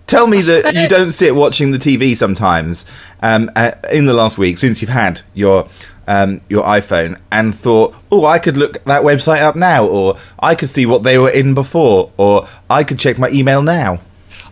Tell 0.08 0.28
me 0.28 0.42
that 0.42 0.76
you 0.76 0.88
don't 0.88 1.12
sit 1.12 1.34
watching 1.34 1.72
the 1.72 1.80
TV 1.80 2.16
sometimes 2.16 2.86
um, 3.24 3.50
uh, 3.56 3.72
in 3.92 4.06
the 4.06 4.14
last 4.14 4.38
week 4.38 4.58
since 4.58 4.82
you've 4.82 4.92
had 4.92 5.22
your 5.34 5.68
um, 6.08 6.42
your 6.48 6.64
iPhone 6.64 7.20
and 7.32 7.56
thought, 7.56 7.96
oh, 8.12 8.26
I 8.26 8.38
could 8.38 8.58
look 8.58 8.84
that 8.84 9.02
website 9.02 9.42
up 9.42 9.56
now, 9.56 9.86
or 9.86 10.18
I 10.40 10.54
could 10.54 10.70
see 10.70 10.86
what 10.86 11.02
they 11.02 11.18
were 11.18 11.32
in 11.32 11.56
before, 11.56 12.12
or 12.18 12.48
I 12.70 12.84
could 12.84 13.00
check 13.00 13.18
my 13.18 13.30
email 13.30 13.64
now. 13.64 14.00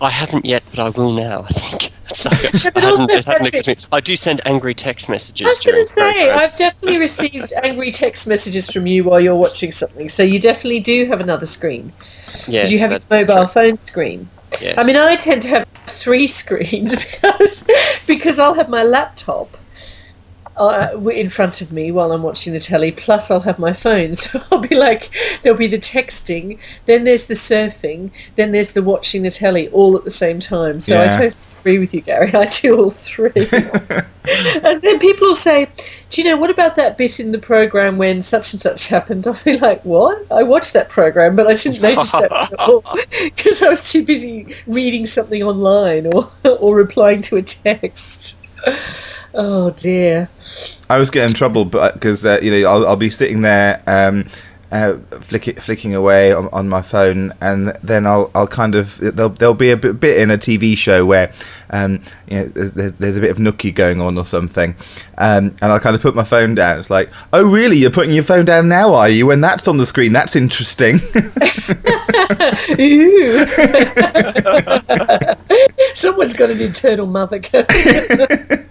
I 0.02 0.10
haven't 0.10 0.46
yet, 0.46 0.64
but 0.72 0.80
I 0.80 0.90
will 0.90 1.12
now. 1.14 1.44
I 1.44 1.48
think. 1.48 1.92
It's 2.14 2.26
like, 2.26 2.74
but 2.74 2.84
I, 2.84 2.90
hadn't, 2.90 3.10
hadn't 3.10 3.26
Patrick- 3.26 3.48
occurred 3.48 3.64
to 3.78 3.88
me. 3.88 3.88
I 3.92 4.00
do 4.00 4.16
send 4.16 4.42
angry 4.46 4.76
text 4.76 5.10
messages 5.10 5.46
I 5.46 5.50
was 5.50 5.60
going 5.62 5.78
to 5.78 5.84
say 5.84 6.30
I've 6.30 6.58
definitely 6.58 7.00
received 7.00 7.54
angry 7.64 7.92
text 7.92 8.28
messages 8.28 8.70
from 8.70 8.86
you 8.86 9.04
while 9.06 9.20
you're 9.20 9.34
watching 9.36 9.72
something, 9.72 10.10
so 10.10 10.22
you 10.22 10.38
definitely 10.38 10.82
do 10.82 11.08
have 11.08 11.22
another 11.22 11.48
screen. 11.48 11.92
Yes, 12.48 12.70
you 12.70 12.78
have 12.80 12.92
your 12.92 13.00
that's 13.00 13.28
mobile 13.28 13.46
true. 13.46 13.54
phone 13.54 13.78
screen. 13.80 14.30
Yes. 14.62 14.78
I 14.78 14.84
mean, 14.84 14.96
I 14.96 15.16
tend 15.16 15.42
to 15.44 15.48
have 15.50 15.68
three 15.88 16.28
screens 16.42 16.96
because 16.96 17.64
because 18.08 18.40
I'll 18.40 18.54
have 18.54 18.70
my 18.70 18.84
laptop 18.84 19.58
uh, 20.58 20.90
in 21.12 21.30
front 21.30 21.62
of 21.62 21.72
me 21.72 21.92
while 21.92 22.12
I'm 22.12 22.24
watching 22.24 22.54
the 22.54 22.60
telly. 22.60 22.92
Plus, 22.92 23.32
I'll 23.32 23.42
have 23.42 23.60
my 23.60 23.74
phone, 23.74 24.16
so 24.24 24.42
I'll 24.52 24.60
be 24.60 24.76
like, 24.76 25.10
there'll 25.42 25.58
be 25.58 25.68
the 25.68 25.78
texting, 25.78 26.60
then 26.86 27.04
there's 27.04 27.26
the 27.26 27.34
surfing, 27.34 28.12
then 28.36 28.52
there's 28.52 28.74
the 28.74 28.84
watching 28.84 29.24
the 29.24 29.32
telly, 29.32 29.70
all 29.70 29.98
at 29.98 30.04
the 30.04 30.12
same 30.12 30.40
time. 30.40 30.82
So 30.82 31.00
I 31.00 31.06
Yeah. 31.06 31.10
totally 31.10 31.36
agree 31.64 31.80
with 31.80 31.94
you, 31.94 32.02
Gary. 32.02 32.34
I 32.34 32.46
do 32.46 32.78
all 32.78 32.90
three. 32.90 33.32
and 33.36 34.82
then 34.82 35.00
people 35.00 35.28
will 35.28 35.36
say, 35.36 35.70
"Do 36.10 36.22
you 36.22 36.28
know 36.28 36.38
what 36.38 36.50
about 36.50 36.76
that 36.76 36.98
bit 36.98 37.20
in 37.20 37.32
the 37.32 37.40
program 37.40 37.98
when 37.98 38.22
such 38.22 38.54
and 38.54 38.62
such 38.62 38.88
happened?" 38.90 39.26
I'll 39.28 39.40
be 39.44 39.58
like, 39.58 39.84
"What? 39.86 40.26
I 40.30 40.44
watched 40.44 40.74
that 40.74 40.90
program, 40.90 41.36
but 41.36 41.48
I 41.48 41.54
didn't 41.54 41.82
notice 41.82 42.12
that 42.12 42.32
at 42.32 42.60
all 42.60 42.84
because 43.24 43.62
I 43.62 43.70
was 43.70 43.92
too 43.92 44.04
busy 44.06 44.56
reading 44.68 45.06
something 45.06 45.42
online 45.42 46.08
or 46.08 46.32
or 46.44 46.76
replying 46.76 47.22
to 47.24 47.38
a 47.38 47.42
text." 47.42 48.38
Oh 49.34 49.72
dear. 49.72 50.30
I 50.90 51.00
was 51.00 51.10
getting 51.10 51.30
in 51.30 51.36
trouble, 51.36 51.66
but 51.66 51.94
because 51.94 52.26
uh, 52.26 52.40
you 52.42 52.52
know 52.52 52.70
I'll, 52.70 52.88
I'll 52.88 52.96
be 52.96 53.10
sitting 53.10 53.42
there 53.42 53.82
um, 53.88 54.26
uh, 54.74 54.98
flick, 55.22 55.60
flicking 55.60 55.94
away 55.94 56.34
on, 56.34 56.50
on 56.52 56.68
my 56.68 56.82
phone, 56.82 57.32
and 57.40 57.68
then 57.84 58.08
I'll 58.08 58.32
I'll 58.34 58.48
kind 58.48 58.74
of 58.74 58.98
there'll 58.98 59.30
there'll 59.30 59.54
be 59.54 59.70
a 59.70 59.78
bit, 59.78 60.00
bit 60.00 60.18
in 60.18 60.32
a 60.32 60.38
TV 60.38 60.76
show 60.76 61.06
where 61.06 61.32
um, 61.70 62.02
you 62.28 62.38
know 62.38 62.46
there's, 62.48 62.94
there's, 62.94 63.18
a 63.18 63.22
bit 63.22 63.30
of 63.30 63.38
nookie 63.38 63.74
going 63.74 64.02
on 64.02 64.18
or 64.18 64.26
something, 64.26 64.76
um, 65.20 65.56
and 65.62 65.72
I'll 65.72 65.80
kind 65.80 65.96
of 65.96 66.02
put 66.02 66.16
my 66.16 66.24
phone 66.24 66.56
down. 66.56 66.80
It's 66.80 66.90
like, 66.90 67.12
oh 67.32 67.48
really? 67.48 67.78
You're 67.78 67.92
putting 67.92 68.16
your 68.16 68.24
phone 68.24 68.46
down 68.46 68.68
now, 68.68 68.96
are 68.96 69.10
you? 69.10 69.28
When 69.28 69.42
that's 69.42 69.68
on 69.68 69.78
the 69.78 69.86
screen, 69.86 70.12
that's 70.12 70.36
interesting. 70.36 70.98
Someone's 75.96 76.34
got 76.34 76.50
an 76.50 76.60
internal 76.60 77.06
mother. 77.06 77.40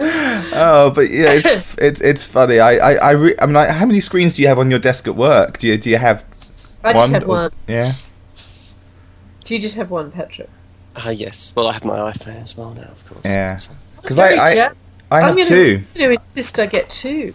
oh, 0.00 0.92
but 0.94 1.10
yeah, 1.10 1.32
it's 1.32 1.74
it's, 1.78 2.00
it's 2.00 2.26
funny. 2.26 2.58
I 2.60 2.76
I 2.76 2.94
I 2.94 3.10
re- 3.12 3.34
I'm 3.40 3.52
like, 3.52 3.68
how 3.70 3.86
many 3.86 4.00
screens 4.00 4.34
do 4.34 4.42
you 4.42 4.48
have 4.48 4.58
on 4.58 4.70
your 4.70 4.78
desk 4.80 5.06
at 5.08 5.16
work? 5.16 5.58
Do 5.58 5.66
you 5.66 5.76
do 5.78 5.90
you 5.90 5.96
have 5.98 6.24
I 6.84 6.92
just 6.92 7.02
one? 7.02 7.10
have 7.12 7.22
or- 7.24 7.26
one. 7.28 7.50
Yeah. 7.66 7.92
Do 9.44 9.54
you 9.54 9.60
just 9.60 9.76
have 9.76 9.90
one, 9.90 10.10
Patrick? 10.10 10.50
Ah, 10.96 11.10
yes. 11.10 11.52
Well, 11.54 11.68
I 11.68 11.72
have 11.74 11.84
my 11.84 11.98
iPhone 11.98 12.42
as 12.42 12.56
well 12.56 12.74
now, 12.74 12.82
of 12.82 13.08
course. 13.08 13.32
Yeah. 13.32 13.58
But, 13.58 14.04
uh, 14.04 14.08
'Cause 14.08 14.18
I- 14.18 14.28
I- 14.30 14.54
sure. 14.54 14.76
I 15.10 15.20
have 15.20 15.28
I'm 15.30 15.36
gonna, 15.36 15.48
two. 15.48 15.82
I'm 15.94 15.98
going 16.00 16.16
to 16.16 16.20
insist 16.22 16.58
I 16.58 16.66
get 16.66 16.90
two. 16.90 17.32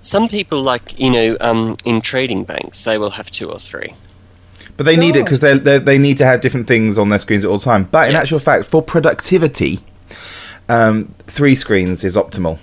Some 0.00 0.28
people, 0.28 0.60
like 0.62 0.98
you 0.98 1.10
know, 1.10 1.36
um, 1.40 1.74
in 1.84 2.00
trading 2.00 2.42
banks, 2.44 2.82
they 2.84 2.98
will 2.98 3.10
have 3.10 3.30
two 3.30 3.50
or 3.50 3.58
three. 3.58 3.94
But 4.76 4.84
they 4.86 4.96
need 4.96 5.14
it 5.16 5.24
because 5.24 5.40
they 5.40 5.58
they 5.58 5.78
they 5.78 5.98
need 5.98 6.18
to 6.18 6.24
have 6.24 6.40
different 6.40 6.66
things 6.66 6.98
on 6.98 7.08
their 7.08 7.18
screens 7.20 7.44
at 7.44 7.50
all 7.50 7.58
time. 7.60 7.84
But 7.90 8.08
in 8.08 8.14
Yes. 8.14 8.22
actual 8.22 8.38
fact, 8.40 8.64
for 8.66 8.80
productivity, 8.82 9.80
um, 10.68 11.14
three 11.26 11.54
screens 11.54 12.04
is 12.04 12.16
optimal. 12.16 12.58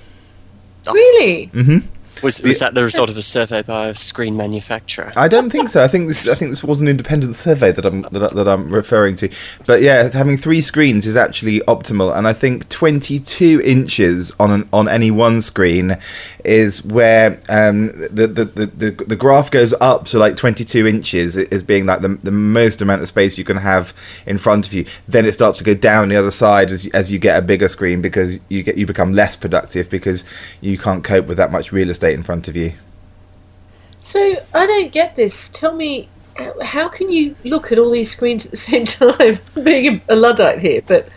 Really? 0.88 1.46
hmm 1.46 1.78
Was, 2.24 2.42
was 2.42 2.60
that 2.60 2.74
the 2.74 2.84
result 2.84 3.10
of 3.10 3.18
a 3.18 3.22
survey 3.22 3.62
by 3.62 3.88
a 3.88 3.94
screen 3.94 4.38
manufacturer? 4.38 5.12
I 5.16 5.28
don't 5.28 5.50
think 5.50 5.70
so. 5.70 5.84
I 5.84 5.88
think 5.88 6.08
this. 6.08 6.28
I 6.28 6.36
think 6.36 6.52
this 6.52 6.64
was 6.64 6.82
an 6.82 6.88
independent 6.88 7.36
survey 7.36 7.72
that 7.72 7.86
I'm 7.86 8.02
that, 8.04 8.24
I- 8.24 8.34
that 8.36 8.48
I'm 8.48 8.74
referring 8.74 9.16
to. 9.18 9.30
But 9.66 9.82
yeah, 9.82 10.10
having 10.12 10.38
three 10.38 10.62
screens 10.62 11.06
is 11.06 11.16
actually 11.16 11.60
optimal, 11.62 12.16
and 12.16 12.28
I 12.28 12.34
think 12.34 12.70
22 12.70 13.62
inches 13.64 14.32
on 14.40 14.52
an, 14.52 14.70
on 14.72 14.88
any 14.88 15.12
one 15.12 15.42
screen 15.42 15.98
is 16.44 16.84
where 16.86 17.40
um, 17.50 17.88
the, 17.88 18.28
the, 18.28 18.46
the, 18.46 18.66
the 18.68 18.92
the 18.92 19.16
graph 19.16 19.52
goes 19.52 19.74
up 19.82 20.06
to 20.06 20.20
like 20.20 20.38
22 20.38 20.88
inches 20.88 21.38
as 21.38 21.64
being 21.64 21.86
like 21.86 22.02
the, 22.02 22.10
the 22.24 22.32
most 22.32 22.82
amount 22.82 23.02
of 23.02 23.08
space 23.08 23.38
you 23.38 23.44
can 23.44 23.58
have 23.58 23.94
in 24.26 24.38
front 24.38 24.68
of 24.68 24.74
you. 24.74 24.86
Then 25.08 25.26
it 25.26 25.34
starts 25.34 25.58
to 25.58 25.64
go 25.64 25.74
down 25.74 26.10
the 26.10 26.16
other 26.16 26.32
side 26.32 26.72
as 26.72 26.86
you, 26.86 26.92
as 26.94 27.12
you 27.12 27.20
get 27.20 27.38
a 27.38 27.42
bigger 27.42 27.68
screen 27.68 28.02
because 28.02 28.40
you 28.50 28.64
get 28.64 28.78
you 28.78 28.86
become 28.86 29.14
less 29.14 29.36
productive 29.36 29.90
because 29.90 30.24
you 30.62 30.78
can't 30.78 31.04
cope 31.04 31.26
with 31.28 31.38
that 31.38 31.52
much 31.52 31.72
real 31.72 31.90
estate 31.90 32.05
in 32.14 32.24
front 32.24 32.48
of 32.48 32.56
you. 32.56 32.74
So 34.02 34.36
I 34.54 34.68
don't 34.68 34.92
get 34.92 35.16
this. 35.16 35.50
Tell 35.50 35.74
me, 35.74 36.08
how 36.62 36.88
can 36.88 37.10
you 37.12 37.36
look 37.44 37.72
at 37.72 37.80
all 37.80 37.92
these 37.92 38.12
screens 38.12 38.46
at 38.46 38.52
the 38.52 38.58
same 38.58 38.86
time? 38.86 39.40
Being 39.64 40.02
a, 40.10 40.14
a 40.14 40.16
luddite 40.16 40.62
here, 40.62 40.82
but 40.86 41.10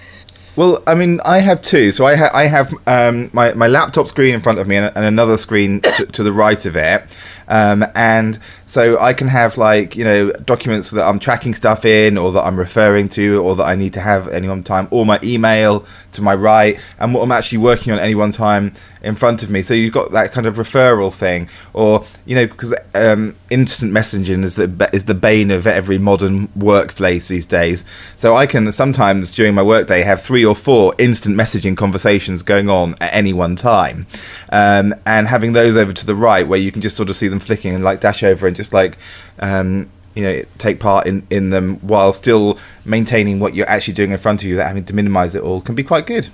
Well, 0.59 0.83
I 0.89 0.97
mean, 0.97 1.21
I 1.25 1.39
have 1.39 1.63
two. 1.63 1.93
So 1.93 2.05
I, 2.05 2.17
ha- 2.17 2.33
I 2.35 2.47
have 2.47 2.75
um, 2.89 3.31
my, 3.33 3.55
my 3.55 3.69
laptop 3.69 4.09
screen 4.09 4.35
in 4.35 4.41
front 4.41 4.59
of 4.59 4.67
me 4.67 4.75
and, 4.75 4.93
and 4.97 5.05
another 5.05 5.39
screen 5.39 5.81
to, 5.83 6.07
to 6.07 6.25
the 6.25 6.33
right 6.33 6.67
of 6.67 6.75
it. 6.75 7.05
Um, 7.47 7.87
and 7.95 8.41
so 8.67 8.99
I 8.99 9.13
can 9.13 9.29
have, 9.29 9.57
like, 9.57 9.95
you 9.95 10.03
know, 10.03 10.33
documents 10.33 10.91
that 10.91 11.07
I'm 11.07 11.21
tracking 11.21 11.55
stuff 11.55 11.85
in 11.85 12.19
or 12.19 12.33
that 12.33 12.43
I'm 12.43 12.59
referring 12.59 13.09
to 13.11 13.41
or 13.41 13.55
that 13.55 13.67
I 13.67 13.77
need 13.77 13.95
to 13.95 14.01
have 14.01 14.27
any 14.27 14.49
one 14.49 14.65
time, 14.65 14.89
or 14.91 15.07
my 15.07 15.21
email 15.23 15.87
to 16.13 16.23
my 16.23 16.35
right, 16.35 16.79
and 16.99 17.15
what 17.15 17.23
I'm 17.23 17.33
actually 17.33 17.59
working 17.59 17.93
on 17.93 18.01
any 18.01 18.17
one 18.17 18.33
time 18.33 18.73
in 19.01 19.15
front 19.15 19.45
of 19.45 19.51
me. 19.51 19.63
So 19.63 19.75
you've 19.75 19.95
got 19.95 20.11
that 20.11 20.33
kind 20.33 20.47
of 20.47 20.57
referral 20.57 21.15
thing. 21.15 21.49
Or, 21.73 22.05
you 22.27 22.35
know, 22.35 22.49
because 22.49 22.75
um, 22.95 23.37
instant 23.49 23.93
messaging 23.93 24.43
is 24.43 24.57
the, 24.57 24.91
is 24.93 25.05
the 25.05 25.15
bane 25.15 25.53
of 25.53 25.69
every 25.69 25.99
modern 25.99 26.49
workplace 26.57 27.29
these 27.29 27.47
days. 27.47 27.85
So 28.17 28.35
I 28.35 28.47
can 28.47 28.73
sometimes 28.73 29.31
during 29.31 29.55
my 29.55 29.63
workday 29.63 30.03
have 30.03 30.21
three 30.21 30.45
or 30.49 30.57
four 30.57 30.95
instant 30.99 31.37
messaging 31.37 31.77
conversations 31.77 32.43
going 32.43 32.69
on 32.69 32.97
at 33.01 33.15
any 33.15 33.33
one 33.33 33.55
time, 33.55 34.07
um, 34.51 34.95
and 35.07 35.29
having 35.29 35.53
those 35.53 35.77
over 35.77 35.93
to 35.93 36.07
the 36.07 36.15
right 36.15 36.47
where 36.47 36.59
you 36.59 36.73
can 36.73 36.83
just 36.83 36.97
sort 36.97 37.09
of 37.11 37.17
see 37.17 37.29
them 37.29 37.39
flicking 37.39 37.75
and 37.75 37.85
like 37.85 38.01
dash 38.01 38.23
over 38.23 38.47
and 38.47 38.57
just 38.57 38.73
like. 38.73 38.99
Um, 39.39 39.91
you 40.15 40.25
know, 40.25 40.43
take 40.57 40.81
part 40.81 41.07
in, 41.07 41.25
in 41.31 41.51
them 41.51 41.77
while 41.77 42.13
still 42.13 42.59
maintaining 42.85 43.39
what 43.39 43.55
you're 43.55 43.69
actually 43.69 43.95
doing 43.95 44.11
in 44.11 44.19
front 44.19 44.43
of 44.43 44.49
you 44.49 44.55
without 44.55 44.67
having 44.67 44.85
to 44.85 44.93
minimize 44.93 45.37
it 45.37 45.45
all 45.45 45.61
can 45.61 45.77
be 45.77 45.85
quite 45.85 46.07
good. 46.07 46.29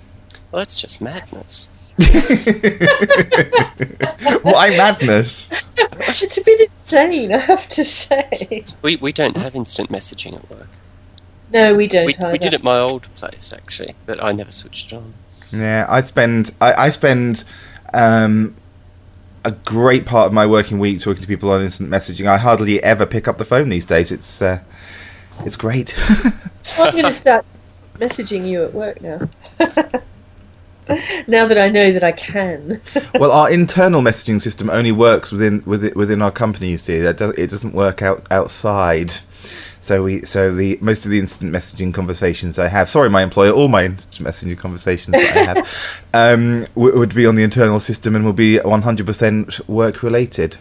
Well, 0.50 0.60
that's 0.60 0.76
just 0.76 1.02
madness. 1.02 1.68
Why 4.42 4.70
madness? 4.70 5.50
it's 5.76 6.38
a 6.38 6.42
bit 6.42 6.70
insane. 6.70 7.32
I 7.32 7.38
have 7.38 7.68
to 7.70 7.84
say. 7.84 8.64
We, 8.80 8.96
we 8.96 9.12
don't 9.12 9.36
have 9.36 9.54
instant 9.54 9.90
messaging 9.90 10.34
at 10.36 10.50
work. 10.50 10.68
No, 11.54 11.72
we 11.72 11.86
don't. 11.86 12.04
We, 12.04 12.16
we 12.32 12.38
did 12.38 12.52
at 12.52 12.64
my 12.64 12.78
old 12.78 13.02
place, 13.14 13.52
actually, 13.52 13.94
but 14.06 14.22
I 14.22 14.32
never 14.32 14.50
switched 14.50 14.92
it 14.92 14.96
on. 14.96 15.14
Yeah, 15.52 15.86
I 15.88 16.00
spend 16.00 16.50
I, 16.60 16.72
I 16.74 16.90
spend 16.90 17.44
um, 17.94 18.56
a 19.44 19.52
great 19.52 20.04
part 20.04 20.26
of 20.26 20.32
my 20.32 20.46
working 20.46 20.80
week 20.80 21.00
talking 21.00 21.22
to 21.22 21.28
people 21.28 21.52
on 21.52 21.62
instant 21.62 21.88
messaging. 21.88 22.26
I 22.26 22.38
hardly 22.38 22.82
ever 22.82 23.06
pick 23.06 23.28
up 23.28 23.38
the 23.38 23.44
phone 23.44 23.68
these 23.68 23.84
days. 23.84 24.10
It's 24.10 24.42
uh, 24.42 24.64
it's 25.44 25.54
great. 25.54 25.94
I'm 26.78 26.92
going 26.92 27.04
to 27.04 27.12
start 27.12 27.46
messaging 27.94 28.48
you 28.48 28.64
at 28.64 28.74
work 28.74 29.00
now. 29.00 29.20
now 31.28 31.46
that 31.46 31.56
I 31.56 31.68
know 31.68 31.92
that 31.92 32.02
I 32.02 32.12
can. 32.12 32.80
well, 33.14 33.30
our 33.30 33.48
internal 33.48 34.02
messaging 34.02 34.40
system 34.40 34.70
only 34.70 34.90
works 34.90 35.30
within 35.30 35.62
within, 35.66 35.92
within 35.94 36.20
our 36.20 36.32
company. 36.32 36.72
You 36.72 36.78
see, 36.78 36.98
that 36.98 37.18
does, 37.18 37.32
it 37.38 37.48
doesn't 37.48 37.74
work 37.74 38.02
out 38.02 38.26
outside. 38.32 39.14
So 39.84 40.02
we 40.02 40.22
so 40.22 40.50
the 40.50 40.78
most 40.80 41.04
of 41.04 41.10
the 41.10 41.18
instant 41.18 41.52
messaging 41.52 41.92
conversations 41.92 42.58
I 42.58 42.68
have. 42.68 42.88
Sorry, 42.88 43.10
my 43.10 43.22
employer. 43.22 43.50
All 43.50 43.68
my 43.68 43.84
instant 43.84 44.26
messaging 44.26 44.58
conversations 44.58 45.12
that 45.12 45.36
I 45.36 45.44
have 45.44 46.04
um, 46.14 46.64
w- 46.74 46.98
would 46.98 47.14
be 47.14 47.26
on 47.26 47.34
the 47.34 47.42
internal 47.42 47.78
system 47.80 48.16
and 48.16 48.24
will 48.24 48.32
be 48.32 48.56
100% 48.56 49.68
work 49.68 50.02
related. 50.02 50.56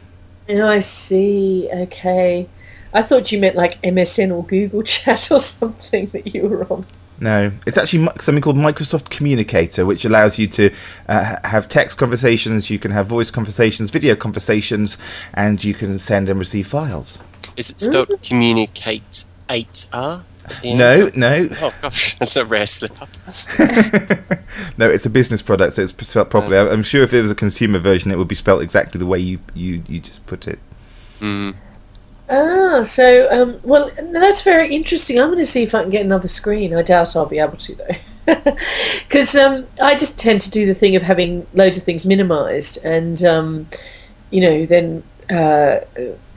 Oh, 0.49 0.67
I 0.67 0.79
see. 0.79 1.69
Okay. 1.73 2.49
I 2.93 3.01
thought 3.01 3.31
you 3.31 3.39
meant 3.39 3.55
like 3.55 3.81
MSN 3.81 4.35
or 4.35 4.43
Google 4.43 4.83
Chat 4.93 5.31
or 5.31 5.39
something 5.39 6.07
that 6.07 6.35
you 6.35 6.43
were 6.43 6.65
on. 6.65 6.85
No, 7.21 7.53
it's 7.65 7.77
actually 7.77 8.09
something 8.19 8.41
called 8.41 8.57
Microsoft 8.57 9.09
Communicator, 9.09 9.85
which 9.85 10.03
allows 10.03 10.37
you 10.37 10.47
to 10.47 10.69
uh, 11.07 11.37
have 11.45 11.69
text 11.69 11.97
conversations, 11.97 12.69
you 12.69 12.77
can 12.77 12.91
have 12.91 13.07
voice 13.07 13.31
conversations, 13.31 13.89
video 13.89 14.15
conversations, 14.15 14.97
and 15.33 15.63
you 15.63 15.73
can 15.73 15.97
send 15.97 16.27
and 16.27 16.37
receive 16.37 16.67
files. 16.67 17.19
Is 17.57 17.69
it 17.69 17.79
spelled 17.79 18.21
communicate 18.21 19.25
8R? 19.49 20.23
at 20.45 20.61
the 20.61 20.69
end? 20.69 20.79
No, 20.79 21.11
no, 21.15 21.49
Oh 21.61 21.73
gosh, 21.81 22.15
that's 22.19 22.35
a 22.35 22.45
rare 22.45 22.65
slip 22.65 23.01
up. 23.01 23.09
no. 24.77 24.89
It's 24.89 25.05
a 25.05 25.09
business 25.09 25.41
product, 25.41 25.73
so 25.73 25.83
it's 25.83 25.93
spelled 26.07 26.29
properly. 26.29 26.57
I'm 26.57 26.83
sure 26.83 27.03
if 27.03 27.13
it 27.13 27.21
was 27.21 27.31
a 27.31 27.35
consumer 27.35 27.79
version, 27.79 28.11
it 28.11 28.17
would 28.17 28.27
be 28.27 28.35
spelled 28.35 28.61
exactly 28.61 28.99
the 28.99 29.05
way 29.05 29.19
you 29.19 29.39
you, 29.53 29.83
you 29.87 29.99
just 29.99 30.25
put 30.25 30.47
it. 30.47 30.59
Mm. 31.19 31.55
Ah, 32.29 32.83
so 32.83 33.27
um, 33.31 33.59
well, 33.63 33.91
that's 34.11 34.41
very 34.41 34.73
interesting. 34.73 35.19
I'm 35.19 35.27
going 35.27 35.39
to 35.39 35.45
see 35.45 35.63
if 35.63 35.75
I 35.75 35.81
can 35.81 35.89
get 35.89 36.05
another 36.05 36.27
screen. 36.27 36.73
I 36.73 36.81
doubt 36.81 37.15
I'll 37.15 37.25
be 37.25 37.39
able 37.39 37.57
to 37.57 37.75
though, 37.75 38.35
because 39.07 39.35
um, 39.35 39.65
I 39.81 39.95
just 39.95 40.17
tend 40.17 40.41
to 40.41 40.49
do 40.49 40.65
the 40.65 40.73
thing 40.73 40.95
of 40.95 41.01
having 41.01 41.45
loads 41.53 41.77
of 41.77 41.83
things 41.83 42.05
minimised, 42.05 42.83
and 42.83 43.23
um, 43.23 43.67
you 44.31 44.41
know, 44.41 44.65
then 44.65 45.03
uh, 45.29 45.79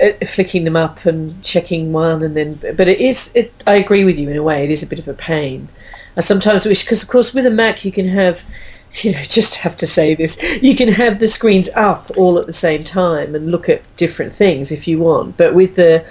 uh, 0.01 0.27
flicking 0.27 0.64
them 0.64 0.77
up 0.77 1.05
and 1.05 1.42
checking 1.42 1.92
one, 1.92 2.22
and 2.22 2.37
then. 2.37 2.55
But 2.77 2.88
it 2.88 3.01
is. 3.01 3.33
It, 3.35 3.53
I 3.66 3.77
agree 3.77 4.05
with 4.05 4.18
you 4.18 4.29
in 4.29 4.37
a 4.37 4.42
way. 4.42 4.64
It 4.64 4.70
is 4.70 4.83
a 4.83 4.87
bit 4.87 4.99
of 4.99 5.09
a 5.09 5.14
pain. 5.14 5.68
I 6.16 6.20
sometimes 6.20 6.66
wish 6.66 6.83
because, 6.83 7.03
of 7.03 7.09
course, 7.09 7.35
with 7.35 7.46
a 7.46 7.51
Mac 7.51 7.85
you 7.85 7.92
can 7.92 8.09
have. 8.09 8.44
You 9.03 9.12
know, 9.12 9.22
just 9.22 9.57
have 9.57 9.77
to 9.79 9.87
say 9.87 10.14
this. 10.14 10.40
You 10.62 10.75
can 10.75 10.88
have 10.88 11.18
the 11.18 11.27
screens 11.27 11.68
up 11.75 12.11
all 12.16 12.38
at 12.38 12.46
the 12.46 12.53
same 12.53 12.83
time 12.83 13.35
and 13.35 13.51
look 13.51 13.68
at 13.68 13.83
different 13.96 14.33
things 14.33 14.72
if 14.72 14.88
you 14.88 14.99
want. 14.99 15.37
But 15.37 15.55
with 15.55 15.75
the 15.75 16.03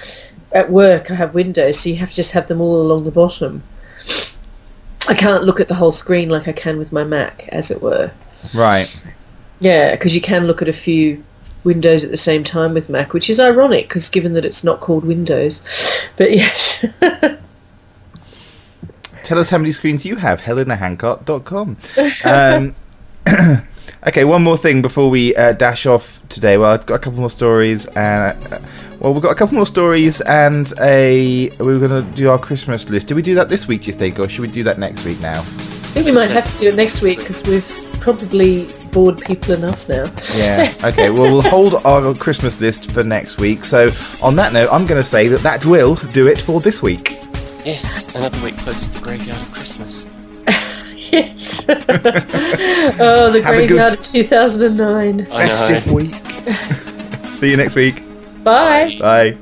at 0.51 0.69
work, 0.69 1.09
I 1.09 1.15
have 1.15 1.33
windows, 1.33 1.79
so 1.79 1.89
you 1.89 1.95
have 1.95 2.11
to 2.11 2.15
just 2.15 2.33
have 2.33 2.47
them 2.47 2.61
all 2.61 2.81
along 2.81 3.05
the 3.05 3.11
bottom. 3.11 3.63
I 5.07 5.13
can't 5.13 5.43
look 5.43 5.59
at 5.59 5.67
the 5.67 5.73
whole 5.73 5.91
screen 5.91 6.29
like 6.29 6.47
I 6.47 6.51
can 6.51 6.77
with 6.77 6.91
my 6.91 7.03
Mac, 7.03 7.47
as 7.49 7.71
it 7.71 7.81
were. 7.81 8.11
Right. 8.53 8.93
Yeah, 9.59 9.91
because 9.91 10.15
you 10.15 10.21
can 10.21 10.47
look 10.47 10.61
at 10.61 10.69
a 10.69 10.73
few 10.73 11.23
windows 11.65 12.06
at 12.06 12.12
the 12.12 12.17
same 12.17 12.43
time 12.43 12.73
with 12.73 12.89
Mac, 12.89 13.13
which 13.13 13.30
is 13.30 13.39
ironic 13.39 13.89
because 13.89 14.08
given 14.08 14.34
that 14.34 14.45
it's 14.45 14.63
not 14.63 14.80
called 14.80 15.04
Windows. 15.04 15.62
But 16.17 16.32
yes. 16.32 16.86
Tell 19.23 19.38
us 19.38 19.49
how 19.49 19.58
many 19.58 19.73
screens 19.73 20.06
you 20.06 20.15
have. 20.15 20.41
HelenaHancott.com. 20.43 21.78
Um, 22.23 22.75
okay, 24.08 24.23
one 24.23 24.43
more 24.43 24.56
thing 24.56 24.82
before 24.82 25.10
we 25.10 25.36
uh, 25.36 25.51
dash 25.51 25.86
off 25.86 26.25
today. 26.30 26.58
Well, 26.58 26.71
I've 26.71 26.86
got 26.86 26.95
a 26.95 26.99
couple 26.99 27.19
more 27.19 27.30
stories. 27.30 27.86
And, 27.88 28.41
uh, 28.54 28.60
well, 28.99 29.13
we've 29.13 29.21
got 29.21 29.32
a 29.32 29.36
couple 29.36 29.56
more 29.56 29.65
stories 29.65 30.21
and 30.21 30.71
a. 30.80 31.49
We 31.60 31.73
are 31.73 31.80
going 31.80 31.89
to 31.89 32.04
do 32.15 32.30
our 32.30 32.39
Christmas 32.39 32.88
list. 32.89 33.08
Do 33.08 33.15
we 33.15 33.21
do 33.21 33.36
that 33.36 33.49
this 33.49 33.67
week, 33.67 33.82
do 33.82 33.88
you 33.88 33.97
think? 33.97 34.19
Or 34.19 34.30
should 34.30 34.43
we 34.43 34.47
do 34.47 34.63
that 34.63 34.80
next 34.80 35.04
week 35.04 35.19
now? 35.19 35.39
I 35.39 35.97
think 35.97 36.06
we 36.06 36.13
might 36.13 36.32
have 36.32 36.49
to 36.54 36.60
do 36.60 36.67
it 36.69 36.75
next 36.75 37.04
week 37.04 37.19
because 37.19 37.43
we've 37.43 37.99
probably 37.99 38.67
bored 38.95 39.19
people 39.19 39.53
enough 39.53 39.88
now. 39.89 40.10
Yeah. 40.38 40.73
Okay. 40.84 41.10
Well, 41.10 41.23
we'll 41.23 41.41
hold 41.41 41.75
our 41.86 42.15
Christmas 42.15 42.60
list 42.62 42.91
for 42.91 43.03
next 43.03 43.39
week. 43.39 43.65
So, 43.65 43.89
on 44.23 44.36
that 44.38 44.53
note, 44.53 44.69
I'm 44.71 44.88
going 44.88 45.01
to 45.01 45.08
say 45.08 45.27
that 45.27 45.41
that 45.41 45.65
will 45.65 45.95
do 46.13 46.27
it 46.27 46.39
for 46.39 46.62
this 46.62 46.81
week. 46.81 47.12
Yes, 47.65 48.15
another 48.15 48.41
week 48.43 48.58
close 48.58 48.88
to 48.88 48.93
the 48.97 49.03
graveyard 49.05 49.39
of 49.41 49.51
Christmas. 49.53 50.05
Yes. 51.12 51.63
oh, 51.69 53.29
the 53.31 53.41
Have 53.43 53.55
a 53.55 53.60
good- 53.60 53.67
graveyard 53.67 53.93
of 53.93 54.03
2009. 54.03 55.25
Festive 55.27 55.91
week. 55.91 56.15
See 57.29 57.51
you 57.51 57.58
next 57.58 57.75
week. 57.75 58.01
Bye. 58.43 58.97
Bye. 58.99 59.38